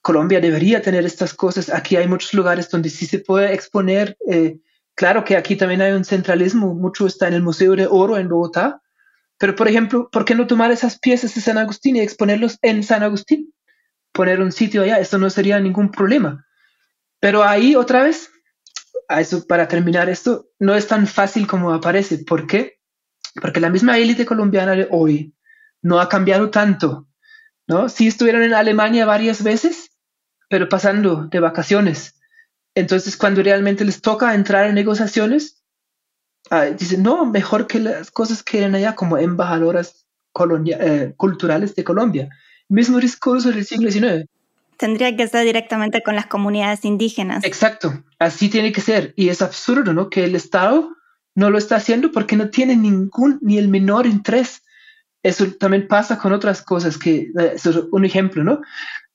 [0.00, 1.70] Colombia debería tener estas cosas.
[1.70, 4.16] Aquí hay muchos lugares donde sí se puede exponer.
[4.28, 4.58] Eh,
[4.94, 8.28] claro que aquí también hay un centralismo, mucho está en el Museo de Oro en
[8.28, 8.80] Bogotá,
[9.38, 12.82] pero por ejemplo, ¿por qué no tomar esas piezas de San Agustín y exponerlos en
[12.82, 13.52] San Agustín?
[14.12, 16.46] Poner un sitio allá, esto no sería ningún problema.
[17.20, 18.30] Pero ahí otra vez,
[19.08, 22.18] a eso para terminar esto, no es tan fácil como aparece.
[22.18, 22.82] ¿Por qué?
[23.40, 25.34] porque la misma élite colombiana de hoy
[25.80, 27.08] no ha cambiado tanto,
[27.66, 27.88] ¿no?
[27.88, 29.90] Sí estuvieron en Alemania varias veces,
[30.48, 32.20] pero pasando de vacaciones.
[32.74, 35.62] Entonces, cuando realmente les toca entrar en negociaciones,
[36.50, 40.06] ah, dicen, no, mejor que las cosas que eran allá como embajadoras
[40.66, 42.28] eh, culturales de Colombia.
[42.72, 44.26] Mismo discurso del siglo XIX.
[44.78, 47.44] Tendría que ser directamente con las comunidades indígenas.
[47.44, 49.12] Exacto, así tiene que ser.
[49.14, 50.08] Y es absurdo, ¿no?
[50.08, 50.96] Que el Estado
[51.34, 54.62] no lo está haciendo porque no tiene ningún ni el menor interés.
[55.22, 58.62] Eso también pasa con otras cosas, que eh, eso es un ejemplo, ¿no?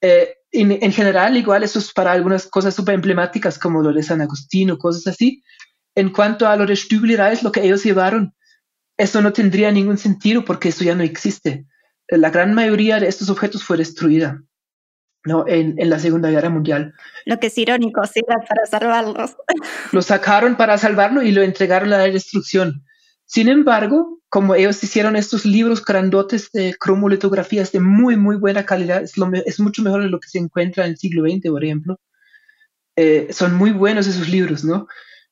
[0.02, 4.22] Eh, en, general, igual eso es para algunas cosas súper emblemáticas como lo de San
[4.22, 5.44] Agustín o cosas así.
[5.96, 8.36] En cuanto a lo de Stübli lo que ellos llevaron,
[8.98, 11.66] eso no tendría ningún sentido porque eso ya no existe.
[12.10, 14.42] La gran mayoría de estos objetos fue destruida.
[15.26, 15.46] ¿no?
[15.46, 16.94] En, en, la Segunda Guerra Mundial.
[17.26, 19.36] Lo que es irónico, sí, para salvarlos.
[19.92, 22.86] Lo sacaron para salvarlo y lo entregaron a la destrucción.
[23.26, 29.04] Sin embargo, como ellos hicieron estos libros grandotes de cromolitografías de muy, muy buena calidad,
[29.04, 31.64] es, lo, es mucho mejor de lo que se encuentra en el siglo XX, por
[31.64, 32.00] ejemplo.
[32.96, 34.88] Eh, son muy buenos esos libros, ¿no?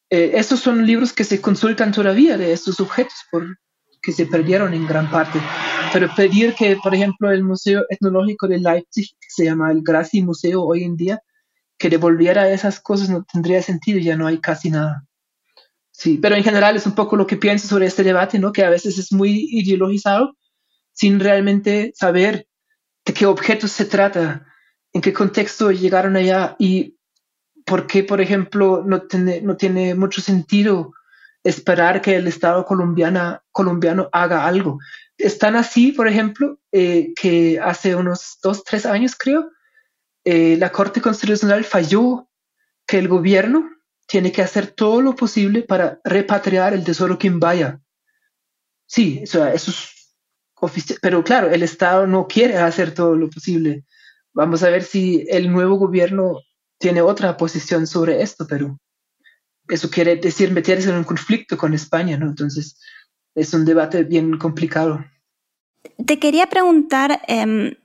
[0.10, 3.58] Eh, estos son libros que se consultan todavía de estos objetos por,
[4.06, 5.40] que se perdieron en gran parte.
[5.92, 10.22] Pero pedir que, por ejemplo, el Museo Etnológico de Leipzig, que se llama el Graci
[10.22, 11.22] Museo hoy en día,
[11.78, 15.06] que devolviera esas cosas no tendría sentido, ya no hay casi nada.
[15.92, 18.52] Sí, pero en general es un poco lo que pienso sobre este debate, ¿no?
[18.52, 20.36] Que a veces es muy ideologizado
[20.94, 22.48] sin realmente saber
[23.06, 24.46] de qué objetos se trata,
[24.94, 26.98] en qué contexto llegaron allá y
[27.66, 30.94] por qué, por ejemplo, no tiene, no tiene mucho sentido
[31.46, 34.80] esperar que el Estado colombiano haga algo.
[35.18, 39.52] Están así, por ejemplo, eh, que hace unos dos, tres años, creo,
[40.26, 42.28] eh, la Corte Constitucional falló
[42.88, 43.70] que el gobierno
[44.08, 47.80] tiene que hacer todo lo posible para repatriar el tesoro vaya.
[48.88, 50.16] Sí, eso es
[50.56, 53.86] oficial, pero claro, el Estado no quiere hacer todo lo posible.
[54.34, 56.40] Vamos a ver si el nuevo gobierno
[56.80, 58.80] tiene otra posición sobre esto, pero
[59.70, 62.28] eso quiere decir meterse en un conflicto con España, ¿no?
[62.28, 62.80] Entonces,
[63.36, 65.04] es un debate bien complicado.
[66.06, 67.76] Te quería preguntar, em,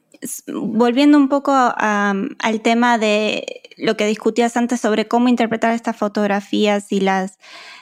[0.48, 6.92] volviendo un poco al tema de lo que discutías antes sobre cómo interpretar estas fotografías
[6.92, 7.38] y las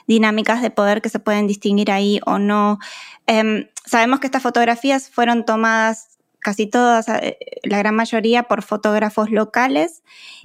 [0.06, 2.78] dinámicas de poder que se pueden distinguir ahí o no.
[3.26, 9.30] Em, sabemos que estas fotografías fueron tomadas casi todas, eh, la gran mayoría, por fotógrafos
[9.30, 10.02] locales,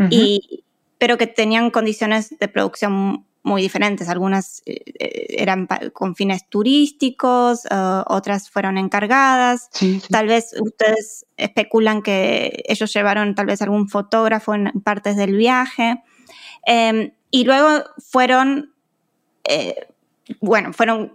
[0.10, 0.64] y,
[0.97, 4.10] pero que tenían condiciones de producción muy diferentes.
[4.10, 9.70] Algunas eh, eh, eran con fines turísticos, eh, otras fueron encargadas.
[10.10, 16.02] Tal vez ustedes especulan que ellos llevaron tal vez algún fotógrafo en partes del viaje.
[16.66, 18.74] Em, y luego fueron,
[20.39, 21.12] bueno, fueron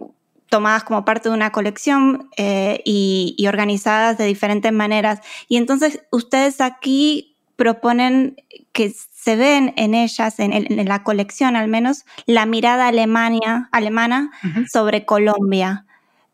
[0.49, 5.21] tomadas como parte de una colección y, y organizadas de diferentes maneras.
[5.47, 8.37] Y entonces ustedes aquí proponen
[8.71, 14.31] que se ven en ellas, en, la colección al menos, la mirada alemania, alemana
[14.71, 15.85] sobre Colombia.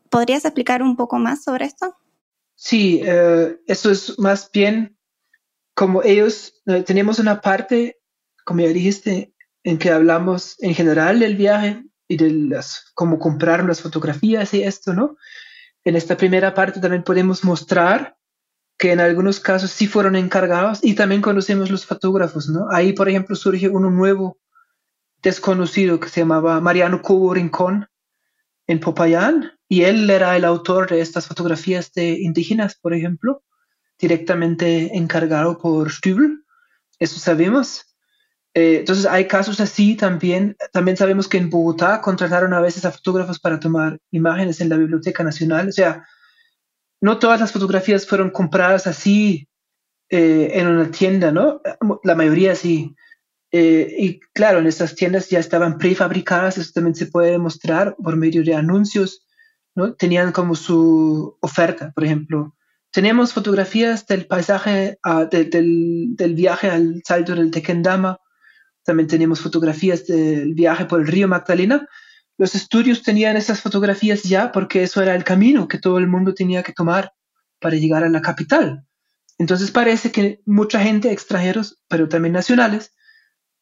[0.10, 1.96] ¿Podrías explicar un poco más sobre esto?
[2.56, 4.98] Sí, eh, eso es más bien
[5.74, 7.98] como ellos, eh, tenemos una parte,
[8.46, 9.34] como ya dijiste,
[9.64, 14.64] en que hablamos en general del viaje, y de las, cómo comprar las fotografías y
[14.64, 15.18] esto, ¿no?
[15.84, 18.18] En esta primera parte también podemos mostrar
[18.78, 22.68] que en algunos casos sí fueron encargados y también conocemos los fotógrafos, ¿no?
[22.72, 24.38] Ahí, por ejemplo, surge uno nuevo
[25.22, 27.88] desconocido que se llamaba Mariano Cubo Rincón
[28.68, 33.44] en Popayán y él era el autor de estas fotografías de indígenas, por ejemplo,
[33.98, 36.44] directamente encargado por Stübel,
[37.00, 37.96] eso sabemos.
[38.54, 40.56] Eh, entonces hay casos así también.
[40.72, 44.78] También sabemos que en Bogotá contrataron a veces a fotógrafos para tomar imágenes en la
[44.78, 45.70] Biblioteca Nacional.
[45.70, 46.06] O sea,
[47.06, 49.48] no todas las fotografías fueron compradas así
[50.10, 51.62] eh, en una tienda, ¿no?
[52.04, 52.96] La mayoría sí.
[53.52, 58.16] Eh, y claro, en estas tiendas ya estaban prefabricadas, eso también se puede demostrar por
[58.16, 59.24] medio de anuncios,
[59.76, 59.94] ¿no?
[59.94, 62.56] Tenían como su oferta, por ejemplo.
[62.92, 68.20] Tenemos fotografías del paisaje, ah, del, del, viaje al salto del Tequendama,
[68.84, 71.88] también tenemos fotografías del viaje por el río Magdalena.
[72.38, 76.34] Los estudios tenían esas fotografías ya porque eso era el camino que todo el mundo
[76.34, 77.14] tenía que tomar
[77.60, 78.86] para llegar a la capital.
[79.38, 82.94] Entonces parece que mucha gente, extranjeros, pero también nacionales,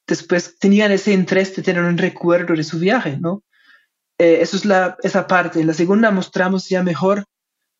[0.07, 3.43] después tenían ese interés de tener un recuerdo de su viaje, ¿no?
[4.17, 5.59] Eh, eso es la, esa parte.
[5.59, 7.26] En la segunda mostramos ya mejor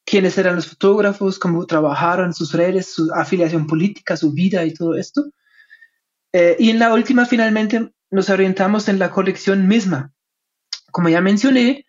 [0.06, 4.96] quiénes eran los fotógrafos, cómo trabajaron sus redes, su afiliación política, su vida y todo
[4.96, 5.24] esto.
[6.34, 10.12] Eh, y en la última, finalmente, nos orientamos en la colección misma.
[10.94, 11.86] Como ya mencioné,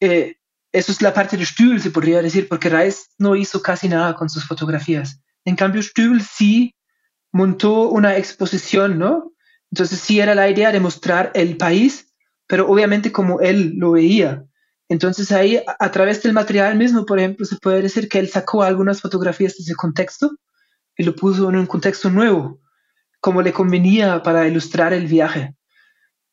[0.00, 0.36] eh,
[0.72, 4.14] eso es la parte de Stübel, se podría decir, porque Reis no hizo casi nada
[4.14, 5.22] con sus fotografías.
[5.44, 6.74] En cambio, Stübel sí
[7.32, 9.32] montó una exposición, ¿no?
[9.70, 12.12] Entonces sí era la idea de mostrar el país,
[12.48, 14.44] pero obviamente como él lo veía.
[14.88, 18.28] Entonces ahí, a, a través del material mismo, por ejemplo, se puede decir que él
[18.28, 20.32] sacó algunas fotografías de ese contexto
[20.98, 22.60] y lo puso en un contexto nuevo
[23.20, 25.55] como le convenía para ilustrar el viaje.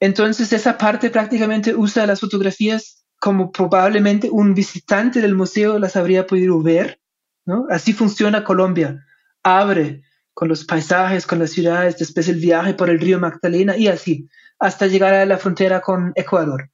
[0.04, 6.28] Entonces esa parte prácticamente usa las fotografías como probablemente un visitante del museo las habría
[6.28, 7.00] podido ver.
[7.46, 7.68] ¿no?
[7.70, 9.02] Así funciona Colombia.
[9.44, 10.02] Abre
[10.34, 14.28] con los paisajes, con las ciudades, después el viaje por el río Magdalena y así,
[14.60, 16.70] hasta llegar a la frontera con Ecuador.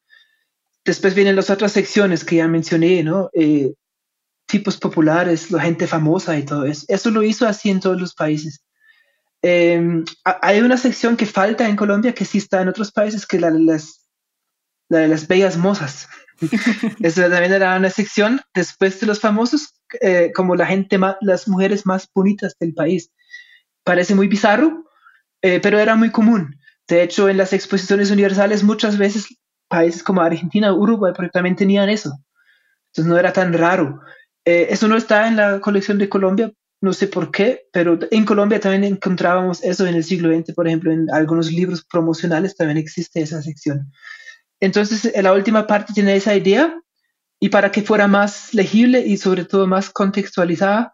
[0.83, 3.29] Después vienen las otras secciones que ya mencioné, ¿no?
[3.33, 3.75] Eh,
[4.47, 6.83] tipos populares, la gente famosa y todo eso.
[6.87, 8.63] Eso lo hizo así en todos los países.
[9.41, 13.39] Em, hay una sección que falta en Colombia que sí está en otros países, que
[13.39, 14.07] la de las,
[14.89, 16.07] la de las bellas mozas.
[17.01, 21.47] Esa también era una sección después de los famosos, eh, como la gente, más, las
[21.47, 23.11] mujeres más bonitas del país.
[23.83, 24.85] Parece muy bizarro,
[25.41, 26.59] eh, pero era muy común.
[26.87, 29.27] De hecho, en las exposiciones universales muchas veces
[29.67, 32.17] países como Argentina, Uruguay, también tenían eso.
[32.87, 34.01] Entonces no era tan raro.
[34.43, 36.51] Eh, eso no está en la colección de Colombia,
[36.81, 40.67] no sé por qué, pero en Colombia también encontrábamos eso en el siglo XX, por
[40.67, 43.91] ejemplo, en algunos libros promocionales también existe esa sección.
[44.59, 46.79] Entonces, en la última parte tiene esa idea
[47.39, 50.93] y para que fuera más legible y sobre todo más contextualizada,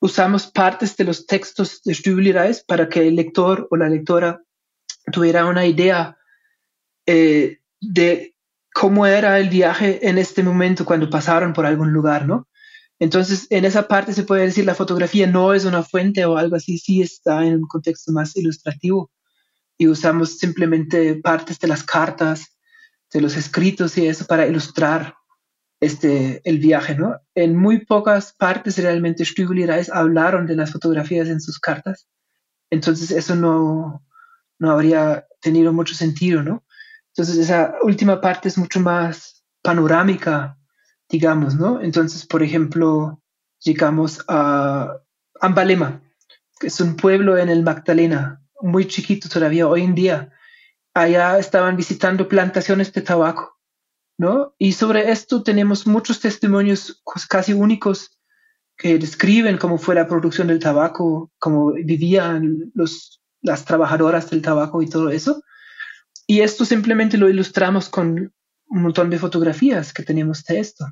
[0.00, 2.34] usamos partes de los textos de Stübel
[2.66, 4.42] para que el lector o la lectora
[5.10, 6.16] tuviera una idea
[7.06, 8.34] eh, de
[8.72, 12.46] cómo era el viaje en este momento cuando pasaron por algún lugar, ¿no?
[13.00, 16.56] Entonces, en esa parte se puede decir la fotografía no es una fuente o algo
[16.56, 19.10] así, sí está en un contexto más ilustrativo
[19.76, 22.58] y usamos simplemente partes de las cartas,
[23.12, 25.14] de los escritos y eso para ilustrar
[25.80, 27.16] este, el viaje, ¿no?
[27.36, 32.08] En muy pocas partes realmente Stügel y Reis hablaron de las fotografías en sus cartas,
[32.68, 34.04] entonces eso no,
[34.58, 36.64] no habría tenido mucho sentido, ¿no?
[37.14, 40.57] Entonces esa última parte es mucho más panorámica
[41.08, 41.80] digamos, ¿no?
[41.80, 43.22] Entonces, por ejemplo,
[43.60, 45.00] llegamos a
[45.40, 46.02] Ambalema,
[46.58, 50.32] que es un pueblo en el Magdalena, muy chiquito todavía hoy en día.
[50.94, 53.58] Allá estaban visitando plantaciones de tabaco,
[54.18, 54.54] ¿no?
[54.58, 58.18] Y sobre esto tenemos muchos testimonios casi únicos
[58.76, 64.82] que describen cómo fue la producción del tabaco, cómo vivían los, las trabajadoras del tabaco
[64.82, 65.42] y todo eso.
[66.26, 68.32] Y esto simplemente lo ilustramos con
[68.68, 70.84] un montón de fotografías que teníamos de esto.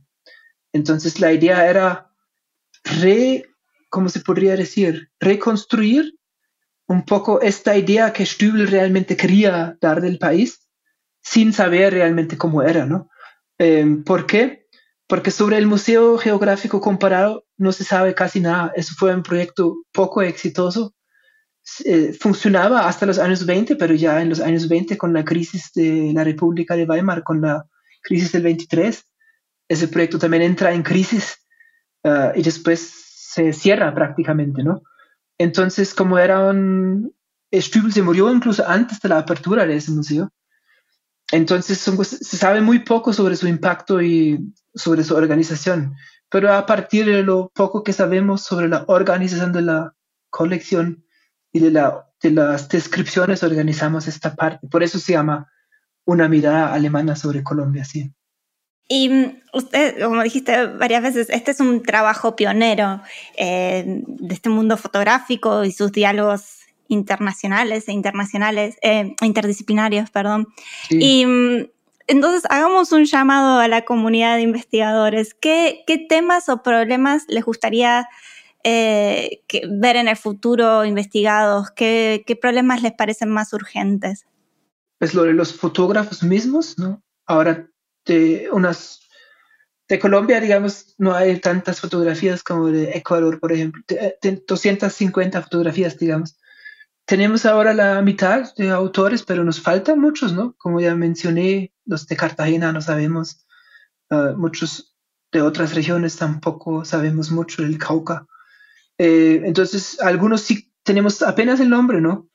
[0.77, 2.11] Entonces la idea era
[2.85, 3.45] re,
[3.91, 5.11] ¿cómo se podría decir?
[5.19, 6.15] Reconstruir
[6.87, 10.69] un poco esta idea que Stübel realmente quería dar del país
[11.23, 13.09] sin saber realmente cómo era, ¿no?
[13.59, 14.67] Em, ¿Por qué?
[15.09, 18.73] Porque sobre el Museo Geográfico Comparado no se sabe casi nada.
[18.77, 20.95] Eso fue un proyecto poco exitoso.
[21.85, 25.73] Eh, funcionaba hasta los años 20, pero ya en los años 20 con la crisis
[25.75, 27.67] de la República de Weimar, con la
[28.03, 29.05] crisis del 23,
[29.69, 31.39] ese proyecto también entra en crisis
[32.05, 34.83] ah, y después se cierra prácticamente, ¿no?
[35.39, 37.15] Entonces, como era un...
[37.53, 40.31] Stübel se murió incluso antes de la apertura de ese museo.
[41.33, 45.95] entonces se sabe muy poco sobre su impacto y sobre su organización,
[46.29, 49.95] pero a partir de lo poco que sabemos sobre la organización de la
[50.29, 51.05] colección
[51.53, 54.67] y de, la, de las descripciones organizamos esta parte.
[54.69, 55.51] Por eso se llama
[56.05, 58.13] una mirada alemana sobre Colombia, sí.
[58.89, 63.03] Y mm, usted, como dijiste varias veces, este es un trabajo pionero
[63.37, 70.47] eh, de este mundo fotográfico y sus diálogos internacionales e internacionales, eh, interdisciplinarios, perdón.
[70.89, 71.67] Y mm,
[72.07, 75.35] entonces hagamos un llamado a la comunidad de investigadores.
[75.35, 78.09] ¿Qué, qué temas o problemas les gustaría
[78.63, 81.71] eh, ver en el futuro investigados?
[81.73, 84.27] ¿Qué, ¿Qué problemas les parecen más urgentes?
[84.99, 87.03] Pues lo de los fotógrafos mismos, ¿no?
[87.27, 87.69] Ahora
[88.07, 89.01] de unas
[89.89, 93.83] de Colombia, digamos, no hay tantas fotografías como de Ecuador, por ejemplo,
[94.47, 96.37] 250 fotografías, digamos.
[97.05, 100.55] Tenemos ahora la mitad de autores, pero nos faltan muchos, ¿no?
[100.59, 103.47] Como ya mencioné, los de Cartagena no sabemos,
[104.11, 104.97] ah, muchos
[105.31, 108.27] de otras regiones tampoco sabemos mucho del Cauca.
[108.99, 112.29] Eh, entonces, algunos sí tenemos apenas el nombre, ¿no?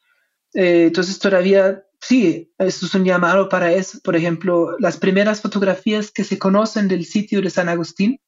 [0.54, 4.00] Eh, entonces, todavía sí, esto es un llamado para eso.
[4.04, 8.20] Por ejemplo, las primeras fotografías que se conocen del sitio de San Agustín,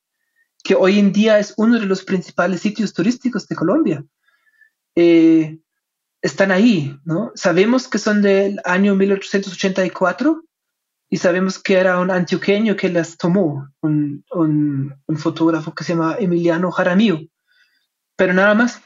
[0.63, 4.05] que hoy en día es uno de los principales sitios turísticos de Colombia,
[4.95, 5.57] eh,
[6.21, 7.31] están ahí, ¿no?
[7.35, 10.43] Sabemos que son del año 1884
[11.09, 14.23] y sabemos que era un antioqueño que las tomó, un,
[15.17, 17.19] fotógrafo que se llama Emiliano Jaramillo,
[18.15, 18.81] pero nada más.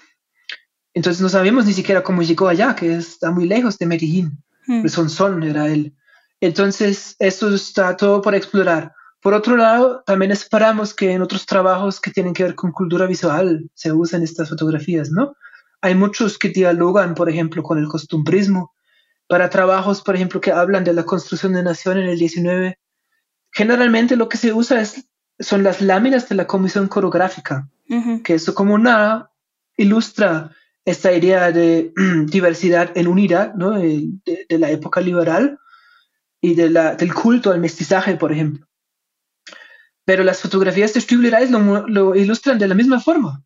[0.94, 4.44] Entonces no sabemos ni siquiera cómo llegó allá, que está muy lejos de Medellín.
[4.68, 4.88] Mm.
[4.88, 5.96] Son Son era él.
[6.40, 8.94] Entonces, eso está todo por explorar.
[9.22, 13.08] Por otro lado, también esperamos que en otros trabajos que tienen que ver con cultura
[13.08, 15.36] visual se usen estas fotografías, ¿no?
[15.82, 18.74] Hay muchos que dialogan, por ejemplo, con el costumbrismo.
[19.28, 22.80] Para trabajos, por ejemplo, que hablan de la construcción de nación en el 19,
[23.52, 25.08] generalmente lo que se usa es,
[25.40, 27.68] son las láminas de la comisión coreográfica,
[28.24, 29.32] que eso como nada
[29.76, 30.52] ilustra
[30.88, 31.92] esta idea de
[32.28, 33.72] diversidad en unidad, ¿no?
[33.72, 34.10] de,
[34.50, 35.60] la época liberal
[36.42, 38.66] y de la, del culto al mestizaje, por ejemplo.
[40.06, 43.44] Pero las fotografías de Stübler lo, lo ilustran de la misma forma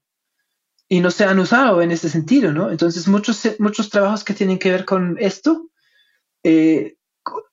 [0.88, 2.70] y no se han usado en ese sentido, ¿no?
[2.70, 5.68] Entonces, muchos, muchos trabajos que tienen que ver con esto,
[6.44, 6.96] eh,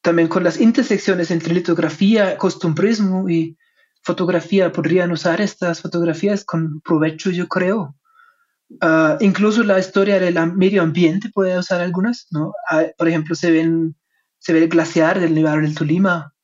[0.02, 3.56] también con las intersecciones entre litografía, costumbrismo y
[4.02, 7.94] fotografía, podrían usar estas fotografías con provecho, yo creo.
[8.80, 12.52] Ah, incluso la historia del medio ambiente puede usar algunas, ¿no?
[12.70, 13.96] Ah, por ejemplo, se, ven,
[14.38, 16.34] se ve el glaciar del Nevado del Tolima,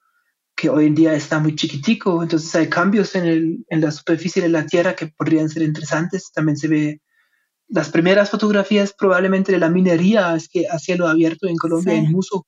[0.56, 4.40] que hoy en día está muy chiquitico, entonces hay cambios en, el, en la superficie
[4.40, 6.30] de la Tierra que podrían ser interesantes.
[6.32, 7.00] También se ve
[7.68, 12.10] las primeras fotografías probablemente de la minería es que a cielo abierto en Colombia, en
[12.12, 12.46] Muso.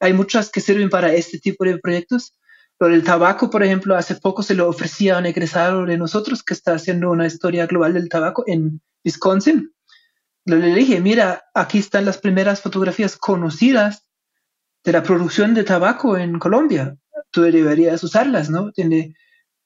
[0.00, 2.34] Hay muchas que sirven para este tipo de proyectos.
[2.80, 6.42] Lo del tabaco, por ejemplo, hace poco se lo ofrecía a un egresado de nosotros
[6.42, 9.70] que está haciendo una historia global del tabaco en Wisconsin.
[10.46, 14.06] Le dije, mira, aquí están las primeras fotografías conocidas
[14.82, 16.96] de la producción de tabaco en Colombia.
[17.30, 18.72] Tú deberías usarlas, ¿no?
[18.72, 19.14] Tiene,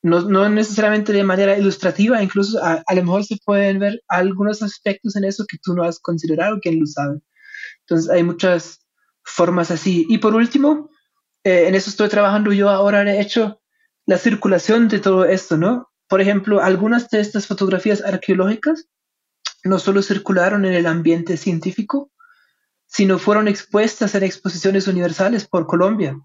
[0.03, 5.15] no, no necesariamente de manera ilustrativa, incluso a, lo mejor se pueden ver algunos aspectos
[5.15, 7.21] en eso que tú no has considerado, quién lo sabe.
[7.83, 8.81] Entonces hay muchas
[9.23, 10.05] formas así.
[10.09, 10.91] Y por último,
[11.45, 13.61] eh, en eso estoy trabajando yo ahora, de hecho,
[14.07, 15.91] la circulación de todo esto, ¿no?
[16.09, 18.89] Por ejemplo, algunas de estas fotografías arqueológicas
[19.65, 22.11] no solo circularon en el ambiente científico,
[22.87, 26.17] sino fueron expuestas en exposiciones universales por Colombia.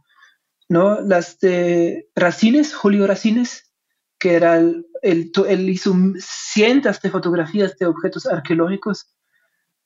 [0.67, 1.01] ¿no?
[1.01, 3.73] Las de Racines, Julio Racines,
[4.19, 9.07] que era el, él hizo cientos de fotografías de objetos arqueológicos.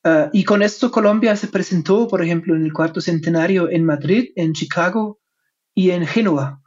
[0.02, 4.32] Ah, y con esto Colombia se presentó, por ejemplo, en el cuarto centenario en Madrid,
[4.36, 5.20] en Chicago
[5.74, 6.60] y en Génova.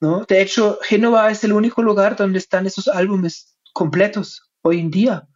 [0.00, 0.24] ¿no?
[0.24, 5.28] De hecho, Génova es el único lugar donde están esos álbumes completos hoy en día.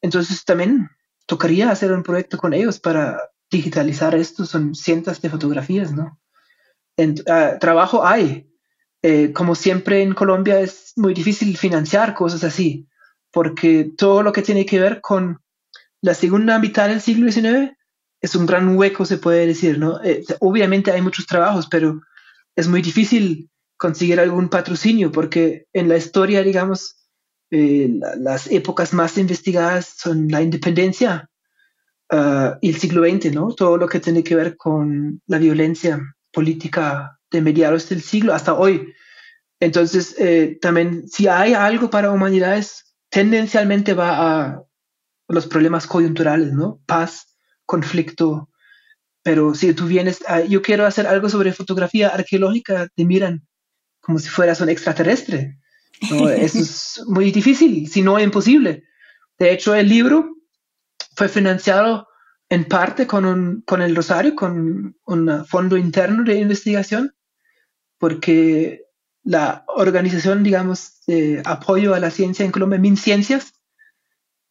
[0.00, 0.88] Entonces también
[1.26, 3.20] tocaría hacer un proyecto con ellos para
[3.50, 4.46] digitalizar esto.
[4.46, 6.18] Son cientos de fotografías, ¿no?
[6.96, 8.50] En, ah, trabajo hay.
[9.02, 12.88] Eh, como siempre en Colombia es muy difícil financiar cosas así,
[13.30, 15.40] porque todo lo que tiene que ver con
[16.00, 17.76] la segunda mitad del siglo XIX
[18.20, 20.02] es un gran hueco, se puede decir, ¿no?
[20.02, 22.00] Eh, obviamente hay muchos trabajos, pero
[22.58, 26.96] es muy difícil conseguir algún patrocinio, porque en la historia, digamos,
[27.52, 31.30] eh, las épocas más investigadas son la independencia
[32.10, 33.54] ah, y el siglo XX, ¿no?
[33.54, 36.00] Todo lo que tiene que ver con la violencia
[36.32, 38.92] política de mediados del siglo hasta hoy.
[39.60, 44.62] Entonces, eh, también si hay algo para humanidades, tendencialmente va a
[45.28, 46.80] los problemas coyunturales, ¿no?
[46.86, 48.48] Paz, conflicto,
[49.28, 53.46] pero si tú vienes, yo quiero hacer algo sobre fotografía arqueológica, te miran
[54.00, 55.58] como si fueras un extraterrestre.
[56.00, 58.84] Eso es muy difícil, si no imposible.
[59.38, 60.34] De hecho, el libro
[61.14, 62.08] fue financiado
[62.48, 67.14] en parte con, un, con el Rosario, con un fondo interno de investigación,
[67.98, 68.86] porque
[69.24, 73.52] la organización, digamos, de apoyo a la ciencia en Colombia, MinCiencias,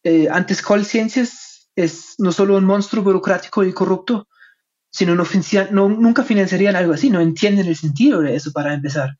[0.04, 4.28] eh, antes Colciencias, es no solo un monstruo burocrático y corrupto,
[4.90, 5.24] sino no,
[5.70, 9.16] no, nunca financiarían algo así, no entienden el sentido de eso para empezar.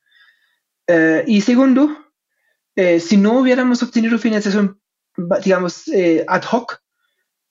[0.86, 1.90] Eh, y segundo,
[2.74, 4.80] eh, si no hubiéramos obtenido financiación,
[5.44, 6.80] digamos, eh, ad hoc,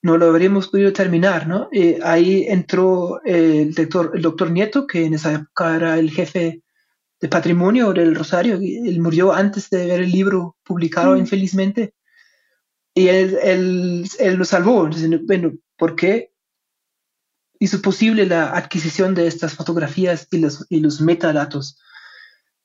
[0.01, 1.69] no lo habríamos podido terminar, ¿no?
[2.03, 6.61] ahí entró el doctor, el doctor Nieto, que en esa época era el jefe
[7.19, 11.17] de patrimonio del Rosario, él murió antes de ver el libro publicado mm.
[11.17, 11.93] infelizmente,
[12.93, 14.89] y él, él, él lo salvó.
[15.25, 16.31] bueno, ¿por qué
[17.59, 21.77] hizo posible la adquisición de estas fotografías y los, y los metadatos?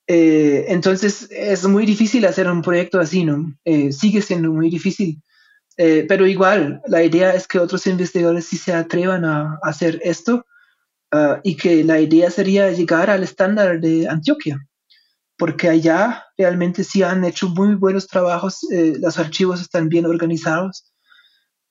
[0.07, 3.55] Eh, entonces es muy difícil hacer un proyecto así, ¿no?
[3.63, 5.21] Eh, sigue siendo muy difícil.
[5.77, 10.45] Eh, pero igual, la idea es que otros investigadores sí se atrevan a, hacer esto
[11.11, 14.59] ah, y que la idea sería llegar al estándar de Antioquia,
[15.37, 20.92] porque allá realmente sí han hecho muy buenos trabajos, los archivos están bien organizados,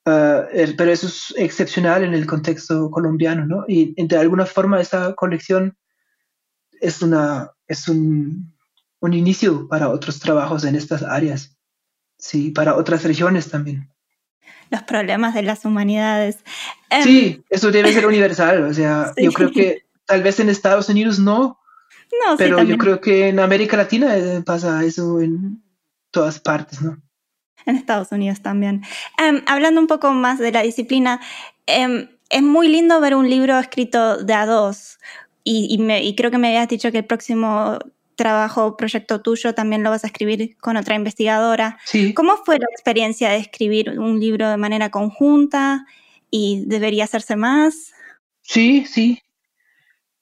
[0.05, 0.45] ah,
[0.77, 3.65] pero eso es excepcional en el contexto colombiano, ¿no?
[3.67, 5.77] Y de alguna forma esa colección
[6.79, 8.53] es una es un,
[9.01, 11.57] inicio para otros trabajos en estas áreas,
[12.17, 13.89] sí, para otras regiones también.
[14.69, 16.37] Los problemas de las humanidades.
[16.89, 20.87] Em, sí, eso debe ser universal, o sea, yo creo que tal vez en Estados
[20.89, 21.59] Unidos no,
[22.25, 25.61] no pero yo creo que en América Latina eh, pasa eso en
[26.11, 27.01] todas partes, ¿no?
[27.65, 28.83] En Estados Unidos también.
[29.17, 31.19] Em, hablando un poco más de la disciplina,
[31.65, 34.99] em, es muy lindo ver un libro escrito de a dos,
[35.43, 37.77] y, creo que me habías dicho que el próximo
[38.15, 41.77] trabajo, proyecto tuyo, también lo vas a escribir con otra investigadora.
[42.15, 45.85] ¿Cómo fue la experiencia de escribir un libro de manera conjunta
[46.29, 47.91] y debería hacerse más?
[48.41, 49.21] Sí, sí.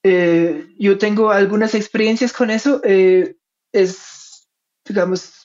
[0.04, 2.82] Eh, yo tengo algunas experiencias con eso.
[2.84, 3.36] Eh,
[3.72, 4.48] es,
[4.86, 5.41] digamos,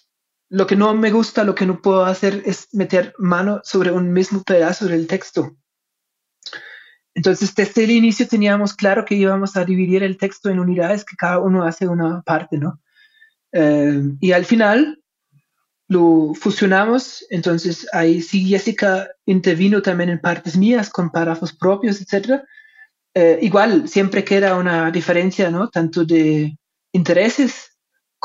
[0.49, 4.13] lo que no me gusta, lo que no puedo hacer es meter mano sobre un
[4.13, 5.57] mismo pedazo del texto.
[7.15, 11.17] Entonces, desde el inicio teníamos claro que íbamos a dividir el texto en unidades, que
[11.17, 12.81] cada uno hace una parte, ¿no?
[13.53, 15.03] Eh, y al final
[15.89, 22.43] lo fusionamos, entonces ahí sí Jessica intervino también en partes mías con párrafos propios, etc.
[23.15, 25.71] Eh, igual, siempre queda una diferencia, ¿no?
[25.71, 26.59] Tanto de
[26.93, 27.76] intereses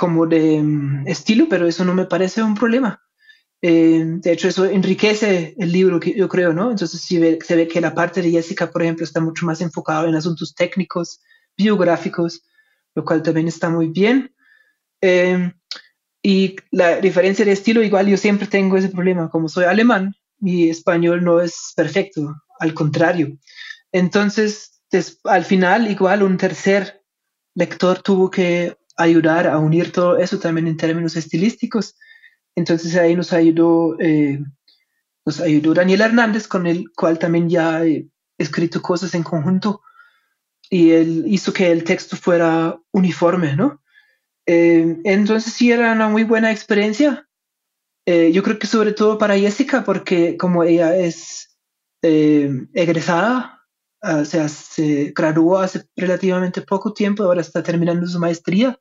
[0.02, 2.99] como de mm, estilo, pero eso no me parece un problema.
[3.61, 6.72] Eh, de hecho, eso enriquece el libro, que yo creo, ¿no?
[6.72, 10.15] Entonces se ve, que la parte de Jessica, por ejemplo, está mucho más enfocada en
[10.15, 11.22] asuntos técnicos,
[11.56, 12.41] biográficos,
[12.95, 14.34] lo cual también está muy bien.
[15.02, 15.53] Eh,
[16.23, 19.30] y la diferencia de estilo, igual yo siempre tengo ese problema.
[19.30, 23.38] Como soy alemán, mi español no es perfecto, al contrario.
[23.91, 24.82] Entonces,
[25.26, 27.03] al final, igual un tercer
[27.53, 31.95] lector tuvo que ayudar a unir todo eso también en términos estilísticos
[32.56, 34.40] entonces ahí nos ayudó, eh,
[35.26, 38.07] nos ayudó Daniel Hernández, con el cual también ya he
[38.38, 39.82] escrito cosas en conjunto
[40.69, 43.82] y él hizo que el texto fuera uniforme, ¿no?
[44.45, 47.28] Eh, entonces sí era una muy buena experiencia.
[48.06, 51.48] Eh, yo creo que sobre todo para Jessica, porque como ella es
[52.03, 53.61] egresada,
[54.02, 58.81] o sea, se graduó hace relativamente poco tiempo, ahora está terminando su maestría.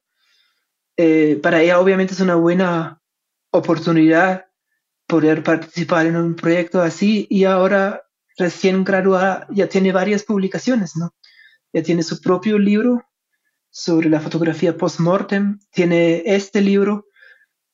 [1.42, 3.00] Para ella obviamente es una buena
[3.52, 4.46] oportunidad
[5.06, 8.04] poder participar en un proyecto así y ahora
[8.38, 11.14] recién graduada ya tiene varias publicaciones, ¿no?
[11.72, 13.04] Ya tiene su propio libro
[13.70, 17.06] sobre la fotografía post-mortem, tiene este libro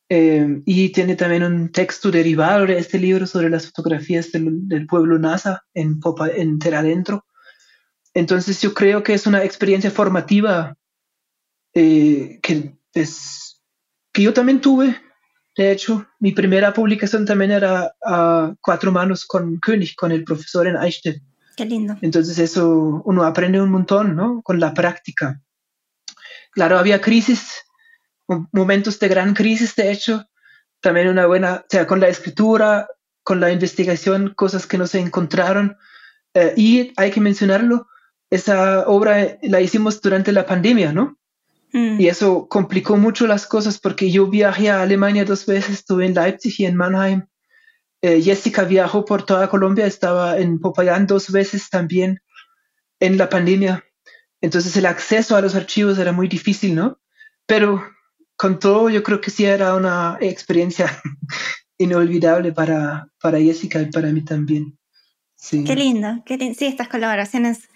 [0.09, 5.19] eh, y tiene también un texto derivado de este libro sobre las fotografías del, pueblo
[5.19, 7.27] NASA en, Popa, en Adentro.
[8.15, 10.77] Entonces yo creo que es una experiencia formativa
[11.74, 13.62] eh, que, es,
[14.12, 15.01] que yo también tuve
[15.56, 20.66] de hecho, mi primera publicación también era a cuatro manos con König, con el profesor
[20.66, 21.23] en Eichstätt.
[21.56, 21.97] Qué lindo.
[22.02, 24.43] Entonces eso uno aprende un montón, ¿no?
[24.43, 25.40] Con la práctica.
[26.52, 27.64] Claro, había crisis,
[28.52, 30.27] momentos de gran crisis, de hecho.
[30.81, 32.86] También una buena, o sea, con la escritura,
[33.23, 35.78] con la investigación, cosas que no se encontraron.
[36.35, 37.89] Eh, y hay que mencionarlo,
[38.28, 41.16] esa obra la hicimos durante la pandemia, ¿no?
[41.72, 42.01] Mm.
[42.01, 46.14] Y eso complicó mucho las cosas porque yo viajé a Alemania dos veces, estuve en
[46.14, 47.26] Leipzig y en Mannheim.
[48.02, 52.20] Eh, Jessica viajó por toda Colombia, estaba en Popayán dos veces también.
[53.01, 53.84] en la pandemia.
[54.40, 56.98] Entonces el acceso a los archivos era muy difícil, ¿no?
[57.47, 57.84] Pero
[58.36, 60.90] con todo, yo creo que sí era una experiencia
[61.78, 64.78] inolvidable para, para Jessica y para mí también.
[65.34, 65.64] Sí.
[65.64, 67.68] Qué lindo, qué sí, estas colaboraciones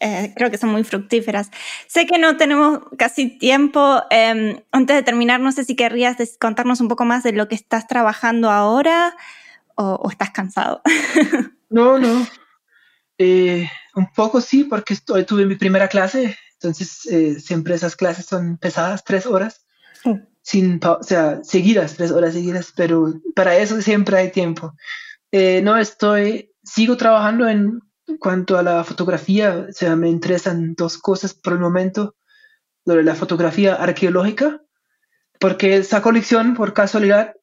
[0.00, 1.50] eh, creo que son muy fructíferas.
[1.86, 4.02] Sé que no tenemos casi tiempo.
[4.10, 7.54] Em, antes de terminar, no sé si querrías contarnos un poco más de lo que
[7.54, 9.14] estás trabajando ahora
[9.74, 10.80] o, estás cansado.
[11.70, 12.26] no, no.
[13.18, 18.24] Eh, un poco sí, porque estoy, tuve mi primera clase, entonces eh, siempre esas clases
[18.24, 19.66] son pesadas, tres horas,
[20.40, 24.74] sin o sea, seguidas, tres horas seguidas, pero para eso siempre hay tiempo.
[25.32, 27.80] no estoy, sigo trabajando en
[28.18, 32.16] cuanto a la fotografía, o sea, me interesan dos cosas por el momento.
[32.84, 34.62] De la fotografía arqueológica,
[35.38, 37.34] porque esa colección, por casualidad,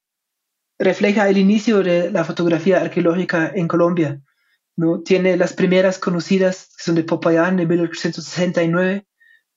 [0.79, 4.21] refleja el inicio de la fotografía arqueológica en Colombia.
[4.75, 5.01] ¿no?
[5.01, 9.07] Tiene las primeras conocidas, que son de Popayán, de 1869.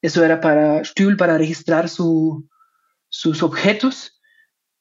[0.03, 2.49] Eso era para Stuhl, para registrar su,
[3.09, 4.21] sus objetos.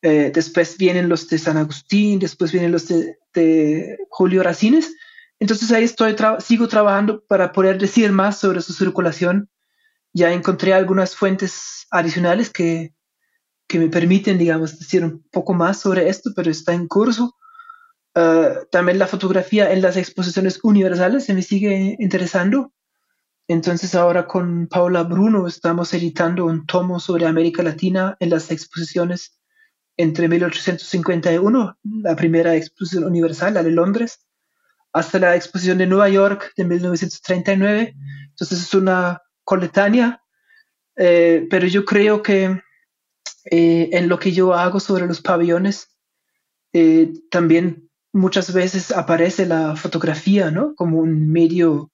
[0.02, 4.94] Eh, después vienen los de San Agustín, después vienen los de Julio Racines
[5.40, 9.50] entonces ahí estoy, sigo trabajando para poder decir más sobre su circulación.
[10.14, 12.94] Ya encontré algunas fuentes adicionales que,
[13.68, 17.38] que me permiten, digamos, decir un poco más sobre esto, pero está en curso.
[18.16, 22.74] Ah, también la fotografía en las exposiciones universales se me sigue interesando.
[23.48, 29.40] Entonces ahora con Paula Bruno estamos editando un tomo sobre América Latina en las exposiciones
[29.98, 34.26] entre 1851, la primera exposición universal, la de Londres,
[34.94, 37.96] hasta la exposición de Nueva York de 1939.
[38.30, 40.22] Entonces es una coletánea,
[40.96, 42.62] eh, pero yo creo que
[43.52, 45.96] eh, en lo que yo hago sobre los pabellones,
[46.74, 50.76] eh, también muchas veces aparece la fotografía, ¿no?
[50.76, 51.92] Como un medio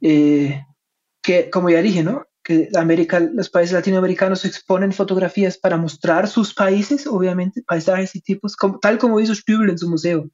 [0.00, 2.26] que, como ya dije, ¿no?
[2.42, 8.56] Que América, los países latinoamericanos exponen fotografías para mostrar sus países, obviamente, paisajes y tipos,
[8.56, 10.28] como, tal como hizo Stübel en su museo.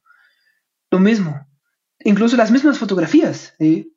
[0.89, 1.45] Lo mismo,
[2.03, 3.53] incluso las mismas fotografías.
[3.59, 3.87] Eh,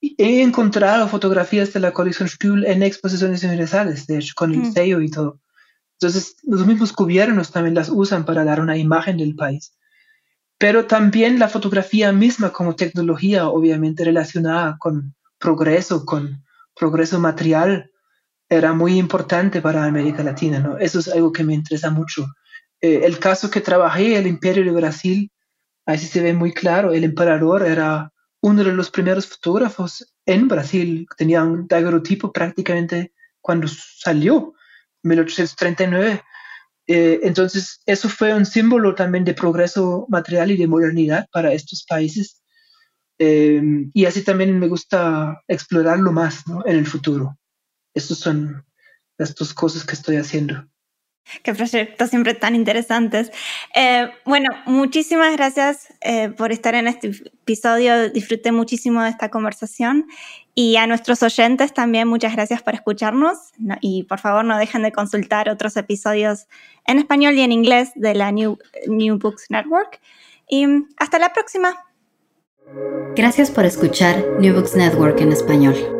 [0.00, 4.72] he encontrado fotografías de la colección Stuhl en exposiciones universales, de hecho, con el mm.
[4.72, 5.40] sello y todo.
[6.00, 9.74] Entonces, los mismos gobiernos también las usan para dar una imagen del país.
[10.56, 16.44] Pero también la fotografía misma como tecnología, obviamente relacionada con progreso, con
[16.74, 17.90] progreso material,
[18.48, 20.60] era muy importante para América Latina.
[20.60, 20.78] ¿no?
[20.78, 22.26] Eso es algo que me interesa mucho.
[22.80, 25.30] Eh, el caso que trabajé, el Imperio de Brasil,
[25.88, 28.12] Ahí se ve muy claro, el emperador era
[28.42, 34.52] uno de los primeros fotógrafos en Brasil, tenía un daguerrotipo prácticamente cuando salió,
[35.02, 36.22] en 1839.
[36.88, 41.86] Eh, entonces, eso fue un símbolo también de progreso material y de modernidad para estos
[41.88, 42.42] países.
[43.18, 43.62] Eh,
[43.94, 47.38] y así también me gusta explorarlo más en el futuro.
[47.94, 48.62] Estas son
[49.16, 50.68] las dos cosas que estoy haciendo.
[51.42, 53.30] Qué proyectos siempre tan interesantes.
[53.74, 58.10] Eh, bueno, muchísimas gracias eh, por estar en este episodio.
[58.10, 60.06] Disfruté muchísimo de esta conversación.
[60.54, 63.52] Y a nuestros oyentes también muchas gracias por escucharnos.
[63.80, 66.48] y por favor no dejen de consultar otros episodios
[66.84, 70.00] en español y en inglés de la New, New Books Network.
[70.48, 71.84] Y hasta la próxima.
[73.14, 75.97] Gracias por escuchar New Books Network en español.